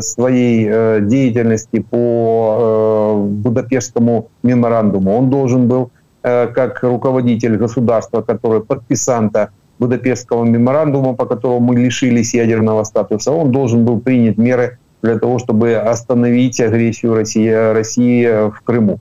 своей 0.00 0.68
э, 0.68 1.00
деятельности 1.02 1.80
по 1.80 2.58
э, 2.60 3.26
Будапештскому 3.28 4.28
меморандуму. 4.42 5.16
Он 5.16 5.30
должен 5.30 5.68
был, 5.68 5.90
э, 6.22 6.48
как 6.48 6.82
руководитель 6.82 7.56
государства, 7.56 8.22
который 8.22 8.60
подписанта 8.60 9.50
Будапештского 9.78 10.44
меморандума, 10.44 11.14
по 11.14 11.26
которому 11.26 11.60
мы 11.60 11.76
лишились 11.76 12.34
ядерного 12.34 12.84
статуса, 12.84 13.32
он 13.32 13.50
должен 13.52 13.84
был 13.84 14.00
принять 14.00 14.36
меры 14.36 14.78
для 15.02 15.18
того, 15.18 15.38
чтобы 15.38 15.74
остановить 15.76 16.60
агрессию 16.60 17.14
России, 17.14 17.72
России 17.72 18.50
в 18.50 18.60
Крыму. 18.62 19.00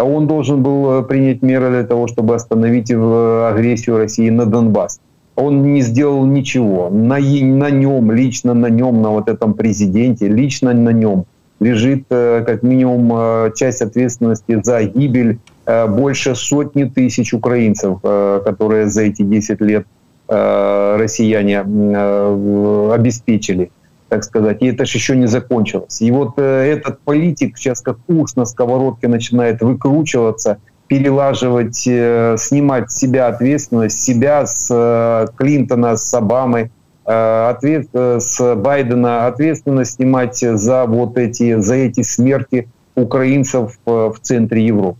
А 0.00 0.04
он 0.04 0.26
должен 0.26 0.62
был 0.62 1.02
принять 1.02 1.42
меры 1.42 1.68
для 1.68 1.84
того, 1.84 2.06
чтобы 2.06 2.34
остановить 2.34 2.90
агрессию 2.90 3.98
России 3.98 4.30
на 4.30 4.46
Донбасс. 4.46 4.98
Он 5.36 5.74
не 5.74 5.82
сделал 5.82 6.24
ничего. 6.24 6.88
На, 6.88 7.18
на 7.18 7.70
нем, 7.70 8.10
лично 8.10 8.54
на 8.54 8.68
нем, 8.68 9.02
на 9.02 9.10
вот 9.10 9.28
этом 9.28 9.52
президенте, 9.52 10.26
лично 10.26 10.72
на 10.72 10.88
нем 10.88 11.26
лежит 11.60 12.04
как 12.08 12.62
минимум 12.62 13.52
часть 13.52 13.82
ответственности 13.82 14.62
за 14.62 14.84
гибель 14.84 15.38
больше 15.66 16.34
сотни 16.34 16.84
тысяч 16.84 17.34
украинцев, 17.34 18.00
которые 18.00 18.88
за 18.88 19.02
эти 19.02 19.20
10 19.20 19.60
лет 19.60 19.86
россияне 20.28 21.60
обеспечили 21.60 23.70
так 24.10 24.24
сказать, 24.24 24.60
и 24.60 24.66
это 24.66 24.84
же 24.84 24.98
еще 24.98 25.16
не 25.16 25.26
закончилось. 25.26 26.02
И 26.02 26.10
вот 26.10 26.34
э, 26.36 26.42
этот 26.42 27.00
политик 27.00 27.56
сейчас 27.56 27.80
как 27.80 27.96
уж 28.08 28.34
на 28.34 28.44
сковородке 28.44 29.06
начинает 29.06 29.62
выкручиваться, 29.62 30.58
перелаживать, 30.88 31.86
э, 31.86 32.34
снимать 32.36 32.90
с 32.90 32.98
себя 32.98 33.28
ответственность, 33.28 34.02
себя 34.02 34.46
с 34.46 34.68
э, 34.68 35.28
Клинтона, 35.36 35.96
с 35.96 36.12
Обамы, 36.12 36.72
э, 37.06 37.50
ответ, 37.50 37.86
э, 37.92 38.18
с 38.20 38.56
Байдена 38.56 39.28
ответственность 39.28 39.92
снимать 39.92 40.38
за 40.38 40.86
вот 40.86 41.16
эти, 41.16 41.60
за 41.60 41.76
эти 41.76 42.02
смерти 42.02 42.68
украинцев 42.96 43.78
э, 43.86 43.90
в 44.12 44.18
центре 44.20 44.66
Европы. 44.66 44.98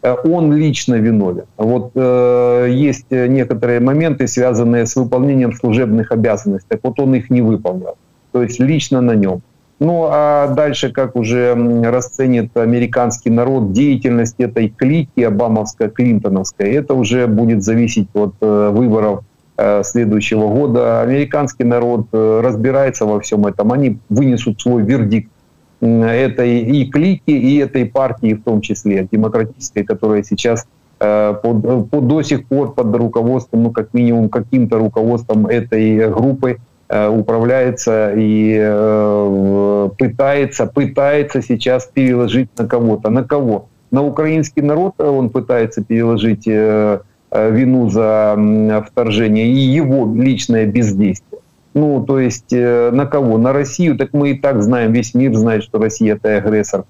Э, 0.00 0.14
он 0.24 0.54
лично 0.54 0.94
виновен. 0.94 1.44
Вот 1.58 1.90
э, 1.94 2.68
есть 2.70 3.10
некоторые 3.10 3.80
моменты, 3.80 4.26
связанные 4.26 4.86
с 4.86 4.96
выполнением 4.96 5.52
служебных 5.52 6.10
обязанностей. 6.10 6.68
Так 6.70 6.80
вот 6.82 6.98
он 6.98 7.14
их 7.14 7.28
не 7.28 7.42
выполнил 7.42 7.96
то 8.36 8.42
есть 8.42 8.60
лично 8.60 9.00
на 9.00 9.12
нем. 9.12 9.40
Ну 9.80 10.08
а 10.10 10.48
дальше, 10.48 10.92
как 10.92 11.16
уже 11.16 11.54
расценит 11.84 12.54
американский 12.54 13.30
народ 13.30 13.72
деятельность 13.72 14.34
этой 14.36 14.68
клики 14.68 15.20
обамовско-клинтоновской, 15.20 16.70
это 16.70 16.92
уже 16.92 17.28
будет 17.28 17.62
зависеть 17.62 18.08
от 18.12 18.34
э, 18.42 18.70
выборов 18.74 19.20
э, 19.56 19.82
следующего 19.84 20.48
года. 20.48 21.00
Американский 21.00 21.64
народ 21.64 22.08
э, 22.12 22.40
разбирается 22.44 23.06
во 23.06 23.20
всем 23.20 23.46
этом, 23.46 23.72
они 23.72 24.00
вынесут 24.10 24.60
свой 24.60 24.82
вердикт 24.82 25.30
этой 25.80 26.58
и 26.60 26.90
клики, 26.90 27.30
и 27.30 27.56
этой 27.56 27.86
партии 27.86 28.34
в 28.34 28.42
том 28.42 28.60
числе, 28.60 29.08
демократической, 29.10 29.82
которая 29.82 30.22
сейчас 30.22 30.66
под, 30.98 31.40
под, 31.90 32.06
до 32.06 32.22
сих 32.22 32.46
пор 32.48 32.74
под 32.74 32.94
руководством, 32.96 33.62
ну 33.62 33.70
как 33.70 33.94
минимум 33.94 34.28
каким-то 34.28 34.78
руководством 34.78 35.46
этой 35.46 36.10
группы 36.10 36.58
управляется 36.88 38.12
и 38.16 38.56
э, 38.60 39.88
пытается, 39.98 40.66
пытается 40.66 41.42
сейчас 41.42 41.86
переложить 41.86 42.48
на 42.56 42.68
кого-то. 42.68 43.10
На 43.10 43.24
кого? 43.24 43.68
На 43.90 44.04
украинский 44.04 44.62
народ 44.62 45.00
он 45.00 45.30
пытается 45.30 45.82
переложить 45.82 46.46
э, 46.46 47.00
вину 47.32 47.90
за 47.90 48.84
вторжение 48.88 49.48
и 49.48 49.56
его 49.56 50.12
личное 50.14 50.66
бездействие. 50.66 51.40
Ну, 51.74 52.04
то 52.04 52.20
есть 52.20 52.52
на 52.52 53.04
кого? 53.04 53.36
На 53.36 53.52
Россию. 53.52 53.98
Так 53.98 54.12
мы 54.12 54.30
и 54.30 54.34
так 54.38 54.62
знаем, 54.62 54.92
весь 54.92 55.12
мир 55.12 55.34
знает, 55.34 55.64
что 55.64 55.78
Россия 55.78 56.14
это 56.14 56.36
агрессор. 56.36 56.84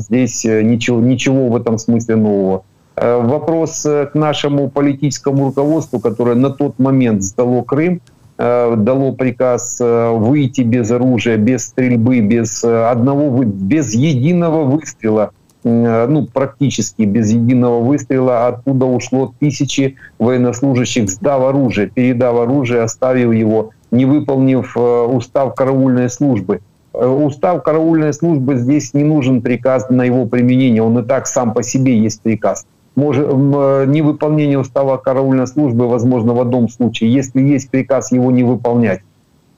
Здесь 0.00 0.44
ничего, 0.44 1.00
ничего 1.00 1.48
в 1.48 1.56
этом 1.56 1.76
смысле 1.76 2.16
нового. 2.16 2.62
Вопрос 2.96 3.82
к 3.82 4.10
нашему 4.14 4.70
политическому 4.70 5.46
руководству, 5.46 5.98
которое 5.98 6.36
на 6.36 6.50
тот 6.50 6.78
момент 6.78 7.22
сдало 7.22 7.62
Крым, 7.62 8.00
Э, 8.42 8.74
дало 8.74 9.12
приказ 9.12 9.76
э, 9.82 10.10
выйти 10.12 10.62
без 10.62 10.90
оружия, 10.90 11.36
без 11.36 11.66
стрельбы, 11.66 12.20
без 12.20 12.64
э, 12.64 12.84
одного, 12.86 13.44
без 13.44 13.92
единого 13.92 14.64
выстрела, 14.64 15.32
ну, 15.62 16.26
практически 16.32 17.02
без 17.02 17.30
единого 17.32 17.82
выстрела, 17.82 18.46
оттуда 18.46 18.86
ушло 18.86 19.34
тысячи 19.38 19.96
военнослужащих, 20.18 21.10
сдав 21.10 21.42
оружие, 21.42 21.88
передав 21.88 22.38
оружие, 22.38 22.80
оставив 22.80 23.34
его, 23.34 23.72
не 23.90 24.06
выполнив 24.06 24.74
устав 24.74 25.54
караульной 25.54 26.08
службы. 26.08 26.62
Устав 26.94 27.62
караульной 27.62 28.14
службы 28.14 28.56
здесь 28.56 28.94
не 28.94 29.04
нужен 29.04 29.42
приказ 29.42 29.90
на 29.90 30.02
его 30.04 30.24
применение, 30.24 30.82
он 30.82 30.98
и 30.98 31.02
так 31.02 31.26
сам 31.26 31.52
по 31.52 31.62
себе 31.62 31.98
есть 31.98 32.22
приказ 32.22 32.64
может, 32.96 33.26
э, 33.28 33.84
невыполнение 33.86 34.58
устава 34.58 34.96
караульной 34.96 35.46
службы 35.46 35.88
возможно 35.88 36.34
в 36.34 36.40
одном 36.40 36.68
случае, 36.68 37.12
если 37.12 37.40
есть 37.40 37.70
приказ 37.70 38.12
его 38.12 38.30
не 38.30 38.42
выполнять. 38.42 39.00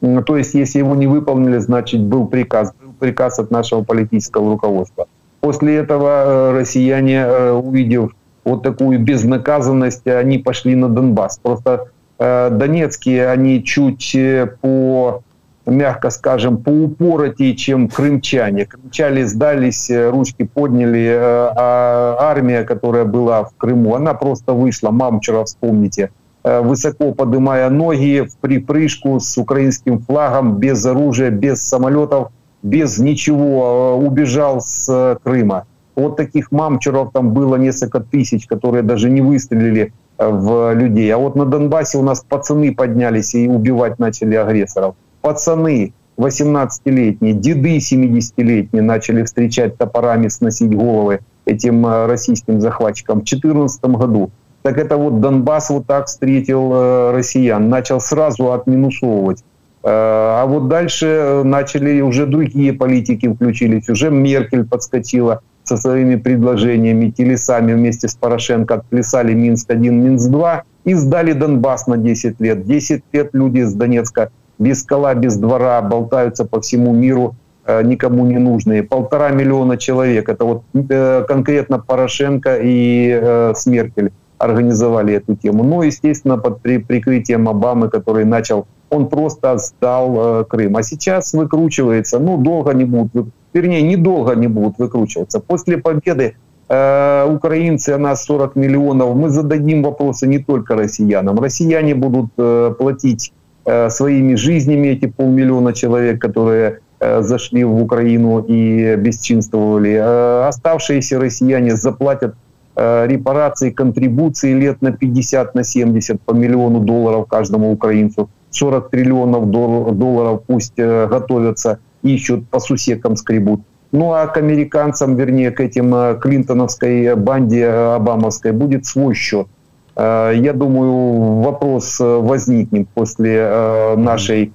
То 0.00 0.36
есть, 0.36 0.54
если 0.54 0.80
его 0.80 0.94
не 0.96 1.06
выполнили, 1.06 1.58
значит, 1.58 2.02
был 2.02 2.26
приказ, 2.26 2.74
был 2.82 2.92
приказ 2.98 3.38
от 3.38 3.50
нашего 3.50 3.82
политического 3.84 4.50
руководства. 4.50 5.06
После 5.40 5.76
этого 5.76 6.08
э, 6.08 6.60
россияне, 6.60 7.20
э, 7.20 7.52
увидев 7.52 8.12
вот 8.44 8.62
такую 8.62 8.98
безнаказанность, 8.98 10.06
они 10.06 10.38
пошли 10.38 10.74
на 10.74 10.88
Донбасс. 10.88 11.38
Просто 11.38 11.88
донецкие, 12.18 13.30
они 13.30 13.64
чуть 13.64 14.16
по 14.60 15.22
мягко 15.66 16.10
скажем, 16.10 16.56
поупоротее, 16.58 17.54
чем 17.54 17.88
крымчане. 17.88 18.66
Крымчане 18.66 19.26
сдались, 19.26 19.90
э, 19.90 20.10
ручки 20.10 20.44
подняли, 20.44 21.06
э, 21.06 21.52
а 21.56 22.16
армия, 22.20 22.64
которая 22.64 23.04
была 23.04 23.44
в 23.44 23.54
Крыму, 23.56 23.94
она 23.94 24.14
просто 24.14 24.52
вышла, 24.52 24.90
Мамчура, 24.90 25.44
вспомните, 25.44 26.10
э, 26.44 26.60
высоко 26.60 27.12
поднимая 27.12 27.70
ноги 27.70 28.26
в 28.28 28.36
припрыжку 28.38 29.20
с 29.20 29.38
украинским 29.38 30.00
флагом, 30.00 30.56
без 30.56 30.84
оружия, 30.84 31.30
без 31.30 31.62
самолетов, 31.62 32.28
без 32.62 32.98
ничего, 32.98 33.96
убежал 33.98 34.60
с 34.60 35.18
Крыма. 35.22 35.66
Вот 35.94 36.16
таких 36.16 36.50
мамчуров 36.50 37.10
там 37.12 37.32
было 37.32 37.56
несколько 37.56 38.00
тысяч, 38.00 38.46
которые 38.46 38.82
даже 38.82 39.10
не 39.10 39.20
выстрелили 39.20 39.92
в 40.16 40.72
людей. 40.74 41.12
А 41.12 41.18
вот 41.18 41.36
на 41.36 41.44
Донбассе 41.44 41.98
у 41.98 42.02
нас 42.02 42.24
пацаны 42.26 42.74
поднялись 42.74 43.34
и 43.34 43.46
убивать 43.46 43.98
начали 43.98 44.36
агрессоров 44.36 44.94
пацаны 45.22 45.94
18-летние, 46.18 47.32
деды 47.32 47.78
70-летние 47.78 48.82
начали 48.82 49.22
встречать 49.22 49.78
топорами, 49.78 50.28
сносить 50.28 50.70
головы 50.70 51.20
этим 51.44 51.86
э, 51.86 52.06
российским 52.06 52.60
захватчикам 52.60 53.20
в 53.20 53.24
2014 53.24 53.84
году. 53.84 54.30
Так 54.62 54.78
это 54.78 54.96
вот 54.96 55.20
Донбасс 55.20 55.70
вот 55.70 55.86
так 55.86 56.06
встретил 56.06 56.70
э, 56.72 57.12
россиян, 57.12 57.68
начал 57.68 58.00
сразу 58.00 58.52
отминусовывать. 58.52 59.40
Э, 59.82 59.88
а 59.88 60.46
вот 60.46 60.68
дальше 60.68 61.42
начали 61.44 62.00
уже 62.00 62.26
другие 62.26 62.72
политики 62.72 63.32
включились, 63.32 63.88
уже 63.88 64.10
Меркель 64.10 64.64
подскочила 64.64 65.40
со 65.64 65.76
своими 65.76 66.16
предложениями, 66.16 67.10
телесами 67.10 67.72
вместе 67.72 68.08
с 68.08 68.14
Порошенко 68.14 68.74
отплясали 68.74 69.32
Минск-1, 69.32 69.90
Минск-2 69.90 70.62
и 70.84 70.94
сдали 70.94 71.32
Донбасс 71.32 71.86
на 71.86 71.96
10 71.96 72.40
лет. 72.40 72.66
10 72.66 73.02
лет 73.12 73.30
люди 73.32 73.60
с 73.60 73.72
Донецка 73.72 74.30
без 74.62 74.80
скала, 74.80 75.14
без 75.14 75.36
двора, 75.36 75.82
болтаются 75.82 76.44
по 76.44 76.60
всему 76.60 76.92
миру, 76.92 77.34
э, 77.66 77.82
никому 77.82 78.24
не 78.24 78.38
нужные. 78.38 78.82
Полтора 78.82 79.30
миллиона 79.30 79.76
человек, 79.76 80.28
это 80.28 80.44
вот 80.44 80.62
э, 80.74 81.24
конкретно 81.26 81.78
Порошенко 81.78 82.58
и 82.62 83.20
э, 83.22 83.52
Смеркель 83.56 84.12
организовали 84.38 85.14
эту 85.14 85.36
тему. 85.36 85.64
Но, 85.64 85.82
естественно, 85.82 86.38
под 86.38 86.62
прикрытием 86.62 87.48
Обамы, 87.48 87.88
который 87.88 88.24
начал, 88.24 88.66
он 88.90 89.08
просто 89.08 89.58
сдал 89.58 90.44
Крым. 90.44 90.76
А 90.76 90.82
сейчас 90.82 91.32
выкручивается, 91.32 92.18
ну, 92.18 92.36
долго 92.38 92.74
не 92.74 92.84
будут, 92.84 93.28
вернее, 93.54 93.82
недолго 93.82 94.34
не 94.34 94.48
будут 94.48 94.78
выкручиваться. 94.78 95.40
После 95.40 95.78
победы 95.78 96.34
украинцы, 96.68 97.90
а 97.90 97.98
нас 97.98 98.24
40 98.24 98.56
миллионов, 98.56 99.14
мы 99.14 99.28
зададим 99.28 99.82
вопросы 99.82 100.26
не 100.26 100.38
только 100.38 100.74
россиянам. 100.74 101.38
Россияне 101.38 101.94
будут 101.94 102.34
платить 102.78 103.32
своими 103.64 104.34
жизнями 104.34 104.88
эти 104.88 105.06
полмиллиона 105.06 105.72
человек, 105.72 106.20
которые 106.20 106.80
э, 107.00 107.22
зашли 107.22 107.64
в 107.64 107.80
Украину 107.80 108.40
и 108.40 108.96
бесчинствовали. 108.96 109.92
Э, 109.92 110.48
оставшиеся 110.48 111.18
россияне 111.18 111.76
заплатят 111.76 112.34
репарации, 112.74 113.68
контрибуции 113.68 114.54
лет 114.54 114.80
на 114.80 114.92
50, 114.92 115.54
на 115.54 115.62
70 115.62 116.22
по 116.22 116.32
миллиону 116.32 116.80
долларов 116.80 117.26
каждому 117.28 117.70
украинцу. 117.70 118.30
40 118.48 118.88
триллионов 118.88 119.50
долларов 119.50 120.42
пусть 120.46 120.76
готовятся, 120.76 121.80
ищут, 122.02 122.48
по 122.48 122.60
сусекам 122.60 123.16
скребут. 123.16 123.60
Ну 123.92 124.14
а 124.14 124.26
к 124.26 124.38
американцам, 124.38 125.16
вернее, 125.16 125.50
к 125.50 125.60
этим 125.60 126.18
клинтоновской 126.18 127.14
банде 127.14 127.68
обамовской 127.68 128.52
будет 128.52 128.86
свой 128.86 129.14
счет– 129.14 129.48
Э, 129.56 129.61
я 129.96 130.52
думаю, 130.54 131.42
вопрос 131.42 132.00
э, 132.00 132.04
возникнет 132.04 132.88
после 132.88 133.36
э, 133.36 133.96
нашей 133.96 134.52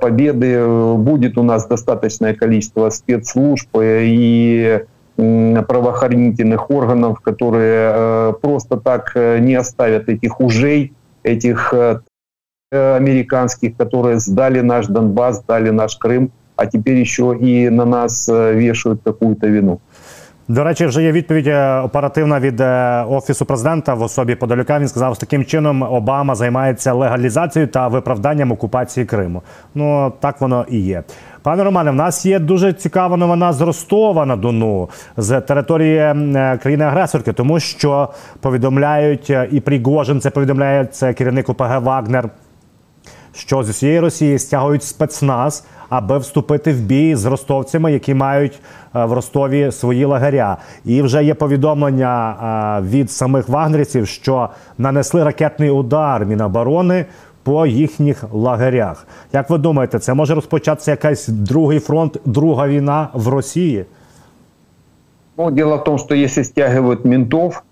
победы. 0.00 0.66
Будет 0.96 1.38
у 1.38 1.44
нас 1.44 1.68
достаточное 1.68 2.34
количество 2.34 2.90
спецслужб 2.90 3.68
и 3.80 4.82
правоохранительных 5.16 6.68
органов, 6.68 7.20
которые 7.20 8.34
просто 8.42 8.76
так 8.76 9.12
не 9.14 9.54
оставят 9.54 10.08
этих 10.08 10.40
ужей, 10.40 10.94
этих 11.22 11.72
американских, 12.72 13.76
которые 13.76 14.18
сдали 14.18 14.62
наш 14.62 14.88
Донбасс, 14.88 15.42
сдали 15.42 15.70
наш 15.70 15.96
Крым, 15.96 16.32
а 16.56 16.66
теперь 16.66 16.96
еще 16.96 17.38
и 17.40 17.68
на 17.68 17.84
нас 17.84 18.26
вешают 18.26 19.02
какую-то 19.04 19.46
вину. 19.46 19.80
До 20.50 20.64
речі, 20.64 20.86
вже 20.86 21.02
є 21.02 21.12
відповідь 21.12 21.46
е, 21.46 21.80
оперативна 21.80 22.40
від 22.40 22.60
е, 22.60 23.04
офісу 23.08 23.44
президента 23.44 23.94
в 23.94 24.02
особі 24.02 24.34
Подолюка. 24.34 24.78
Він 24.78 24.88
сказав, 24.88 25.14
що 25.14 25.20
таким 25.20 25.44
чином 25.44 25.82
Обама 25.82 26.34
займається 26.34 26.92
легалізацією 26.92 27.68
та 27.68 27.88
виправданням 27.88 28.52
окупації 28.52 29.06
Криму. 29.06 29.42
Ну 29.74 30.12
так 30.20 30.40
воно 30.40 30.66
і 30.68 30.78
є. 30.78 31.02
Пане 31.42 31.64
Романе, 31.64 31.90
в 31.90 31.94
нас 31.94 32.26
є 32.26 32.38
дуже 32.38 32.72
цікава 32.72 33.16
новина 33.16 33.52
з 33.52 33.60
Ростова 33.60 34.26
на 34.26 34.36
Дону 34.36 34.88
з 35.16 35.40
території 35.40 35.96
е, 35.96 36.58
країни-агресорки, 36.62 37.32
тому 37.32 37.60
що 37.60 38.08
повідомляють 38.40 39.30
і 39.50 39.60
Пригожин, 39.60 40.20
це 40.20 40.30
повідомляє 40.30 40.84
це 40.84 41.12
керівник 41.12 41.48
ОПГ 41.48 41.80
Вагнер 41.80 42.30
що 43.38 43.62
з 43.62 43.68
усієї 43.68 44.00
Росії 44.00 44.38
стягують 44.38 44.82
спецназ, 44.82 45.66
аби 45.88 46.18
вступити 46.18 46.72
в 46.72 46.80
бій 46.80 47.14
з 47.14 47.24
ростовцями, 47.24 47.92
які 47.92 48.14
мають 48.14 48.60
е, 48.96 49.04
в 49.04 49.12
Ростові 49.12 49.72
свої 49.72 50.04
лагеря. 50.04 50.56
І 50.84 51.02
вже 51.02 51.24
є 51.24 51.34
повідомлення 51.34 52.36
е, 52.78 52.88
від 52.88 53.10
самих 53.10 53.48
вагнерівців, 53.48 54.06
що 54.06 54.48
нанесли 54.78 55.24
ракетний 55.24 55.70
удар 55.70 56.26
Міноборони 56.26 57.06
по 57.42 57.66
їхніх 57.66 58.24
лагерях. 58.32 59.06
Як 59.32 59.50
ви 59.50 59.58
думаєте, 59.58 59.98
це 59.98 60.14
може 60.14 60.34
розпочатися 60.34 60.90
якийсь 60.90 61.28
другий 61.28 61.78
фронт, 61.78 62.20
друга 62.24 62.68
війна 62.68 63.08
в 63.12 63.28
Росії? 63.28 63.84
Ну, 65.38 65.50
дело 65.50 65.76
в 65.76 65.84
том, 65.84 65.98
что 65.98 66.14
если 66.14 66.44
стягивают 66.44 67.04
ментов, 67.04 67.62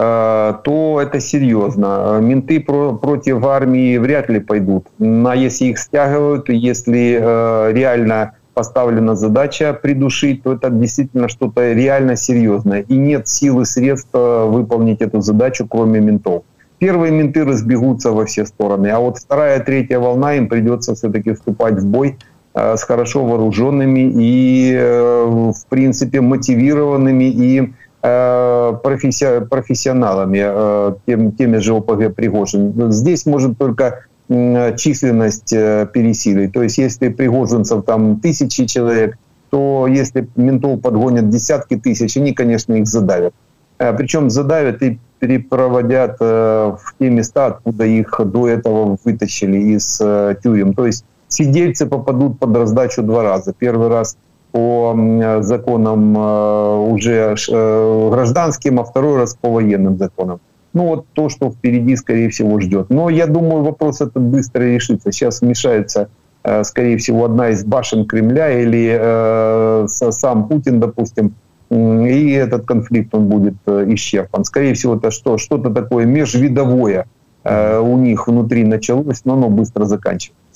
то 0.00 0.98
это 1.02 1.20
серьезно. 1.20 2.18
Менты 2.22 2.58
про 2.60 2.94
против 2.94 3.44
армии 3.44 3.98
вряд 3.98 4.30
ли 4.30 4.40
пойдут. 4.40 4.86
А 4.98 5.34
если 5.36 5.66
их 5.66 5.78
стягивают, 5.78 6.48
если 6.48 7.18
э, 7.20 7.72
реально 7.72 8.32
поставлена 8.54 9.14
задача 9.14 9.74
придушить, 9.74 10.42
то 10.42 10.54
это 10.54 10.70
действительно 10.70 11.28
что-то 11.28 11.72
реально 11.72 12.16
серьезное. 12.16 12.80
И 12.80 12.96
нет 12.96 13.28
сил 13.28 13.60
и 13.60 13.66
средств 13.66 14.08
э, 14.14 14.44
выполнить 14.46 15.02
эту 15.02 15.20
задачу, 15.20 15.66
кроме 15.68 16.00
ментов. 16.00 16.44
Первые 16.78 17.12
менты 17.12 17.44
разбегутся 17.44 18.12
во 18.12 18.24
все 18.24 18.46
стороны, 18.46 18.86
а 18.86 19.00
вот 19.00 19.18
вторая, 19.18 19.60
третья 19.60 19.98
волна 19.98 20.36
им 20.36 20.48
придется 20.48 20.94
все-таки 20.94 21.34
вступать 21.34 21.74
в 21.74 21.84
бой 21.84 22.16
с 22.54 22.82
хорошо 22.82 23.24
вооруженными 23.24 24.10
и, 24.16 24.74
в 24.80 25.66
принципе, 25.68 26.22
мотивированными 26.22 27.24
и 27.24 27.72
Э, 28.02 28.78
професси 28.82 29.26
профессионалами, 29.50 30.40
э, 30.42 30.94
тем, 31.06 31.32
теми 31.32 31.58
же 31.58 31.74
ОПГ 31.74 32.14
Пригожин. 32.14 32.90
Здесь 32.90 33.26
может 33.26 33.58
только 33.58 34.06
численность 34.28 35.52
э, 35.52 35.86
пересилить. 35.92 36.52
То 36.52 36.62
есть 36.62 36.78
если 36.78 37.08
пригожинцев 37.08 37.84
там 37.84 38.20
тысячи 38.20 38.64
человек, 38.64 39.18
то 39.50 39.86
если 39.86 40.28
ментов 40.36 40.80
подгонят 40.80 41.28
десятки 41.28 41.76
тысяч, 41.76 42.16
они, 42.16 42.32
конечно, 42.32 42.72
их 42.74 42.86
задавят. 42.86 43.34
Причем 43.76 44.30
задавят 44.30 44.82
и 44.82 44.98
перепроводят 45.18 46.20
в 46.20 46.80
те 46.98 47.10
места, 47.10 47.46
откуда 47.46 47.84
их 47.84 48.20
до 48.24 48.46
этого 48.46 48.98
вытащили 49.04 49.58
из 49.58 50.00
тюрем. 50.42 50.74
То 50.74 50.86
есть 50.86 51.04
сидельцы 51.28 51.86
попадут 51.86 52.38
под 52.38 52.56
раздачу 52.56 53.02
два 53.02 53.24
раза. 53.24 53.52
Первый 53.58 53.88
раз– 53.88 54.16
по 54.52 54.94
законам 55.40 56.16
э, 56.16 56.76
уже 56.92 57.34
э, 57.50 58.10
гражданским, 58.10 58.80
а 58.80 58.84
второй 58.84 59.18
раз 59.18 59.36
по 59.40 59.50
военным 59.50 59.96
законам. 59.98 60.40
Ну 60.72 60.86
вот 60.86 61.06
то, 61.12 61.28
что 61.28 61.50
впереди, 61.50 61.96
скорее 61.96 62.28
всего, 62.28 62.60
ждет. 62.60 62.90
Но 62.90 63.10
я 63.10 63.26
думаю, 63.26 63.62
вопрос 63.62 64.00
этот 64.00 64.22
быстро 64.22 64.62
решится. 64.62 65.12
Сейчас 65.12 65.40
вмешается, 65.40 66.08
э, 66.44 66.64
скорее 66.64 66.96
всего, 66.96 67.24
одна 67.24 67.50
из 67.50 67.64
башен 67.64 68.06
Кремля 68.06 68.50
или 68.60 69.86
сам 69.86 70.48
Путин, 70.48 70.80
допустим, 70.80 71.34
и 71.70 72.32
этот 72.32 72.66
конфликт 72.66 73.14
он 73.14 73.28
будет 73.28 73.54
исчерпан. 73.66 74.44
Скорее 74.44 74.74
всего, 74.74 74.96
это 74.96 75.10
что? 75.10 75.38
Что-то 75.38 75.70
такое 75.70 76.04
межвидовое 76.04 77.06
у 77.44 77.96
них 77.96 78.26
внутри 78.26 78.64
началось, 78.64 79.24
но 79.24 79.34
оно 79.34 79.48
быстро 79.48 79.84
заканчивается. 79.84 80.49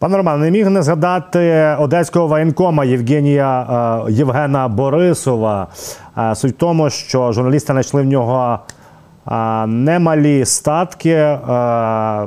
Пане 0.00 0.16
Роман, 0.16 0.40
не 0.40 0.50
міг 0.50 0.70
не 0.70 0.82
згадати 0.82 1.76
одеського 1.78 2.26
воєнкома 2.26 2.84
Євгенія 2.84 3.62
е, 4.08 4.12
Євгена 4.12 4.68
Борисова. 4.68 5.66
Е, 6.18 6.34
суть 6.34 6.54
в 6.54 6.56
тому, 6.56 6.90
що 6.90 7.32
журналісти 7.32 7.72
знайшли 7.72 8.02
в 8.02 8.04
нього 8.04 8.58
е, 9.30 9.66
немалі 9.66 10.44
статки 10.44 11.38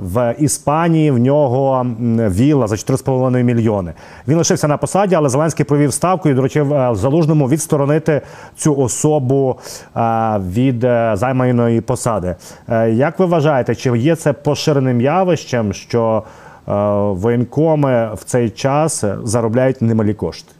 в 0.01 0.35
Іспанії. 0.39 1.11
В 1.11 1.17
нього 1.17 1.85
віла 2.29 2.67
за 2.67 2.75
4,5 2.75 3.43
мільйони. 3.43 3.93
Він 4.27 4.37
лишився 4.37 4.67
на 4.67 4.77
посаді, 4.77 5.15
але 5.15 5.29
Зеленський 5.29 5.65
провів 5.65 5.93
ставку 5.93 6.29
і 6.29 6.33
доручив 6.33 6.95
залужному 6.95 7.49
відсторонити 7.49 8.21
цю 8.55 8.75
особу 8.75 9.59
від 10.37 10.81
займаної 11.13 11.81
посади. 11.81 12.35
Як 12.89 13.19
ви 13.19 13.25
вважаєте, 13.25 13.75
чи 13.75 13.97
є 13.97 14.15
це 14.15 14.33
поширеним 14.33 15.01
явищем? 15.01 15.73
що 15.73 16.23
воєнкоми 17.13 18.13
в 18.13 18.23
цей 18.23 18.49
час 18.49 19.03
заробляють 19.23 19.81
немалі 19.81 20.13
кошти? 20.13 20.51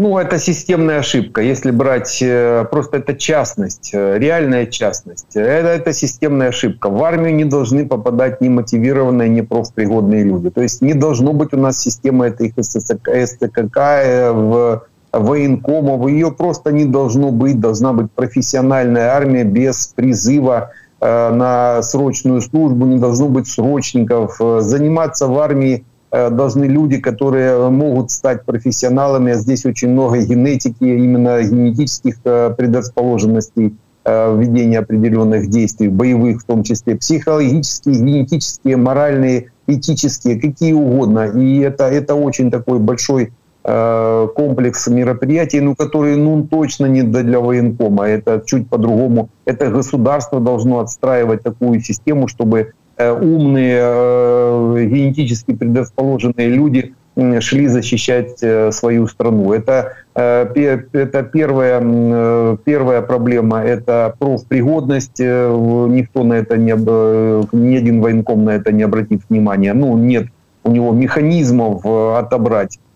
Ну, 0.00 0.16
это 0.16 0.38
системная 0.38 1.00
ошибка. 1.00 1.42
Если 1.42 1.72
брать, 1.72 2.22
э, 2.22 2.64
просто 2.70 2.98
это 2.98 3.16
частность, 3.16 3.90
э, 3.92 4.18
реальная 4.18 4.66
частность. 4.66 5.34
Это, 5.34 5.70
это 5.70 5.92
системная 5.92 6.50
ошибка. 6.50 6.88
В 6.88 7.02
армию 7.02 7.34
не 7.34 7.44
должны 7.44 7.84
попадать 7.84 8.40
немотивированные, 8.40 9.28
не 9.28 9.42
профпригодные 9.42 10.22
люди. 10.22 10.50
То 10.50 10.62
есть 10.62 10.82
не 10.82 10.94
должно 10.94 11.32
быть 11.32 11.52
у 11.52 11.56
нас 11.56 11.82
системы 11.82 12.28
этих 12.28 12.52
СТКК, 12.62 13.78
э, 13.78 14.30
в 14.30 14.82
военкомов. 15.12 16.08
Ее 16.08 16.30
просто 16.30 16.70
не 16.70 16.84
должно 16.84 17.32
быть. 17.32 17.58
Должна 17.58 17.92
быть 17.92 18.12
профессиональная 18.14 19.08
армия 19.08 19.42
без 19.42 19.88
призыва 19.96 20.70
на 21.00 21.82
срочную 21.82 22.40
службу, 22.40 22.86
не 22.86 22.98
должно 22.98 23.28
быть 23.28 23.48
срочников. 23.48 24.36
Э, 24.40 24.60
заниматься 24.60 25.26
в 25.28 25.38
армии 25.38 25.84
э, 26.10 26.30
должны 26.30 26.64
люди, 26.64 26.98
которые 26.98 27.70
могут 27.70 28.10
стать 28.10 28.44
профессионалами. 28.44 29.34
Здесь 29.34 29.64
очень 29.64 29.90
много 29.90 30.18
генетики, 30.18 30.84
именно 30.84 31.42
генетических 31.42 32.20
предрасположенностей 32.22 33.76
введения 34.04 34.78
определенных 34.78 35.50
действий, 35.50 35.88
боевых 35.88 36.40
в 36.40 36.44
том 36.46 36.62
числе, 36.62 36.96
психологические, 36.96 37.96
генетические, 37.96 38.78
моральные, 38.78 39.52
этические, 39.66 40.40
какие 40.40 40.72
угодно. 40.72 41.26
И 41.26 41.58
это, 41.58 41.84
это 41.84 42.14
очень 42.14 42.50
такой 42.50 42.78
большой 42.78 43.32
Э, 43.32 43.37
комплекс 43.62 44.86
мероприятий, 44.86 45.60
ну, 45.60 45.74
которые 45.74 46.16
ну, 46.16 46.46
точно 46.46 46.86
не 46.86 47.02
для 47.02 47.40
военкома. 47.40 48.08
Это 48.08 48.42
чуть 48.46 48.68
по-другому. 48.68 49.28
Это 49.44 49.68
государство 49.70 50.40
должно 50.40 50.78
отстраивать 50.80 51.42
такую 51.42 51.80
систему, 51.80 52.28
чтобы 52.28 52.72
э, 52.96 53.12
умные, 53.12 53.78
э, 53.80 54.86
генетически 54.86 55.54
предрасположенные 55.54 56.48
люди 56.48 56.94
шли 57.40 57.66
защищать 57.66 58.38
э, 58.42 58.70
свою 58.70 59.06
страну. 59.08 59.52
Это, 59.52 59.94
э, 60.14 60.46
это 60.92 61.22
первая, 61.24 61.82
э, 61.82 62.56
первая 62.64 63.02
проблема, 63.02 63.60
это 63.62 64.14
профпригодность. 64.18 65.20
Э, 65.20 65.86
Никто 65.88 66.22
на 66.22 66.34
это 66.34 66.56
не, 66.56 66.74
э, 66.76 67.42
ни 67.52 67.76
один 67.76 68.00
военком 68.00 68.44
на 68.44 68.50
это 68.50 68.72
не 68.72 68.84
обратит 68.84 69.22
внимания. 69.28 69.74
Ну, 69.74 69.96
нет 69.96 70.28
у 70.64 70.70
него 70.70 70.92
механизмов 70.92 71.84
э, 71.84 72.16
отобрать 72.18 72.76
э, 72.76 72.87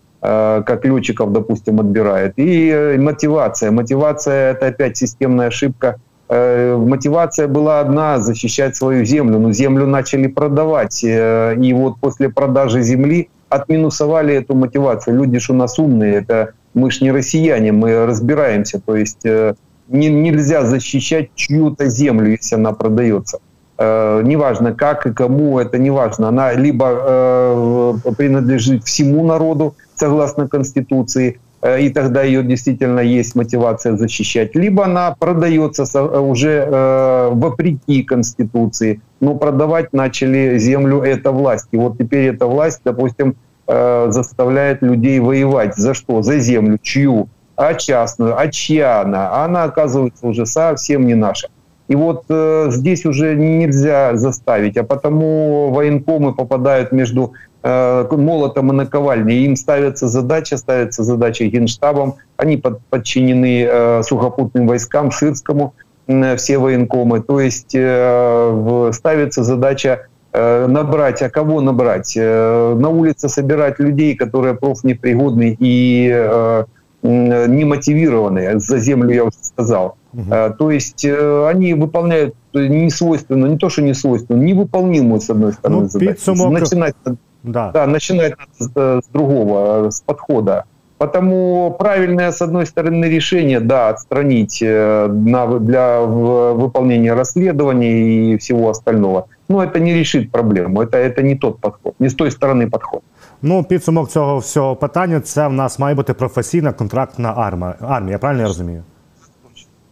как 0.65 0.85
летчиков, 0.85 1.31
допустим, 1.31 1.79
отбирает. 1.79 2.33
И 2.37 2.69
э, 2.69 2.97
мотивация. 2.97 3.71
Мотивация– 3.71 4.51
это 4.53 4.67
опять 4.67 4.97
системная 4.97 5.47
ошибка. 5.47 5.97
Э, 6.29 6.77
Мотивация 6.77 7.47
была 7.47 7.81
одна– 7.81 8.19
защищать 8.19 8.75
свою 8.75 9.05
землю. 9.05 9.39
Но 9.39 9.51
землю 9.51 9.85
начали 9.85 10.27
продавать. 10.27 11.03
э, 11.03 11.55
И 11.61 11.73
вот 11.73 11.99
после 11.99 12.29
продажи 12.29 12.81
земли 12.83 13.27
отминусовали 13.49 14.33
эту 14.33 14.55
мотивацию. 14.55 15.17
Люди 15.17 15.39
ж 15.39 15.49
у 15.51 15.53
нас 15.53 15.77
умные. 15.79 16.15
Это 16.15 16.53
мы 16.73 16.89
ж 16.89 17.01
не 17.01 17.11
россияне, 17.11 17.71
мы 17.71 18.05
разбираемся. 18.05 18.79
То 18.79 18.95
есть 18.95 19.25
э, 19.25 19.53
не- 19.89 20.09
нельзя 20.09 20.63
защищать 20.65 21.29
чью-то 21.35 21.87
землю, 21.89 22.31
если 22.31 22.55
она 22.55 22.71
продается. 22.71 23.37
Э, 23.77 24.21
неважно 24.23 24.73
как 24.73 25.07
и 25.07 25.13
кому, 25.13 25.57
это 25.59 25.77
не 25.79 25.89
важно. 25.89 26.27
Она 26.27 26.53
либо 26.53 26.85
э, 26.91 27.93
принадлежит 28.17 28.83
всему 28.83 29.25
народу, 29.25 29.75
согласно 29.95 30.47
Конституции, 30.47 31.39
э, 31.63 31.81
и 31.81 31.89
тогда 31.89 32.21
ее 32.21 32.43
действительно 32.43 32.99
есть 32.99 33.35
мотивация 33.35 33.97
защищать, 33.97 34.55
либо 34.55 34.85
она 34.85 35.15
продается 35.17 35.85
со- 35.85 36.03
уже 36.03 36.67
э, 36.71 37.29
вопреки 37.33 38.03
Конституции, 38.03 39.01
но 39.19 39.35
продавать 39.35 39.91
начали 39.91 40.59
землю 40.59 41.01
эта 41.01 41.31
власть. 41.31 41.67
И 41.71 41.77
вот 41.77 41.97
теперь 41.97 42.27
эта 42.27 42.45
власть, 42.45 42.81
допустим, 42.85 43.35
э, 43.67 44.07
заставляет 44.09 44.83
людей 44.83 45.19
воевать. 45.19 45.75
За 45.75 45.95
что? 45.95 46.21
За 46.21 46.37
землю. 46.37 46.77
Чью? 46.81 47.27
А 47.55 47.73
частную? 47.73 48.37
А 48.37 48.47
чья 48.49 49.01
она? 49.01 49.43
Она, 49.43 49.63
оказывается, 49.63 50.27
уже 50.27 50.45
совсем 50.45 51.07
не 51.07 51.15
наша. 51.15 51.47
И 51.87 51.95
вот 51.95 52.23
э, 52.29 52.67
здесь 52.71 53.05
уже 53.05 53.35
нельзя 53.35 54.15
заставить, 54.15 54.77
а 54.77 54.83
потому 54.83 55.69
военкомы 55.71 56.33
попадают 56.33 56.91
между 56.93 57.33
э, 57.61 58.07
молотом 58.09 58.71
и 58.71 58.75
наковальней. 58.75 59.45
Им 59.45 59.55
ставится 59.55 60.07
задача, 60.07 60.57
ставится 60.57 61.03
задача 61.03 61.45
генштабом. 61.45 62.15
Они 62.37 62.57
под- 62.57 62.79
подчинены 62.89 63.67
э, 63.69 64.03
сухопутным 64.03 64.67
войскам, 64.67 65.11
Ширскому, 65.11 65.73
м, 66.07 66.37
все 66.37 66.57
военкомы. 66.57 67.21
То 67.21 67.41
есть 67.41 67.75
э, 67.75 68.91
ставится 68.93 69.43
задача 69.43 70.07
э, 70.31 70.67
набрать, 70.67 71.21
а 71.21 71.29
кого 71.29 71.59
набрать? 71.59 72.13
Э, 72.15 72.75
на 72.75 72.89
улице 72.89 73.27
собирать 73.27 73.79
людей, 73.79 74.15
которые 74.15 74.53
профнепригодны 74.55 75.57
и 75.59 76.09
э, 76.13 76.63
м, 77.03 77.55
немотивированные. 77.57 78.57
За 78.59 78.79
землю 78.79 79.13
я 79.13 79.23
уже 79.25 79.37
сказал. 79.41 79.97
Э, 80.30 80.50
То 80.58 80.70
есть 80.70 81.04
э, 81.04 81.46
они 81.50 81.74
выполняют 81.74 82.34
несвойственную, 82.54 83.50
не 83.52 83.56
то, 83.58 83.68
что 83.68 83.82
несвойственную, 83.82 84.44
невыполнимую, 84.54 85.20
с 85.20 85.30
одной 85.30 85.52
стороны, 85.52 85.80
Ну, 85.82 85.88
задачу. 85.88 86.10
підсумок- 86.12 86.50
Начинать, 86.60 86.94
Да. 87.42 87.70
да, 87.74 87.86
начинать 87.86 88.34
надо 88.38 88.70
с, 89.00 89.04
с 89.06 89.08
другого, 89.12 89.86
э, 89.86 89.90
с 89.90 90.00
подхода. 90.00 90.64
Потому 90.98 91.76
правильное, 91.78 92.28
с 92.32 92.42
одной 92.42 92.64
стороны, 92.64 93.04
решение, 93.08 93.60
да, 93.60 93.88
отстранить 93.90 94.58
э, 94.62 95.06
на, 95.08 95.44
вы- 95.46 95.60
для 95.60 96.00
в- 96.00 96.54
выполнения 96.54 97.14
расследований 97.14 98.32
и 98.32 98.36
всего 98.36 98.68
остального. 98.68 99.24
Но 99.48 99.62
это 99.62 99.78
не 99.80 99.94
решит 99.94 100.32
проблему. 100.32 100.82
Это, 100.82 100.96
это 100.98 101.22
не 101.22 101.36
тот 101.36 101.60
подход, 101.60 101.94
не 102.00 102.06
с 102.06 102.14
той 102.14 102.30
стороны 102.30 102.68
подход. 102.70 103.00
Ну, 103.42 103.64
підсумок 103.64 104.08
цього 104.08 104.38
всього 104.38 104.76
питання 104.76 105.20
це 105.20 105.48
в 105.48 105.52
нас 105.52 105.78
має 105.78 105.94
бути 105.94 106.14
професійна 106.14 106.72
контрактна 106.72 107.32
армія. 107.36 107.74
Армія, 107.80 108.12
я 108.12 108.18
правильно 108.18 108.42
я 108.42 108.48
розумію? 108.48 108.82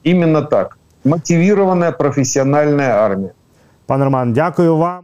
Именно 0.04 0.42
так. 0.42 0.78
Мотивированная 1.04 1.92
профессиональная 1.92 2.94
армия. 2.96 3.34
Пане 3.88 4.04
Роман, 4.04 4.34
дякую 4.34 4.76
вам. 4.78 5.00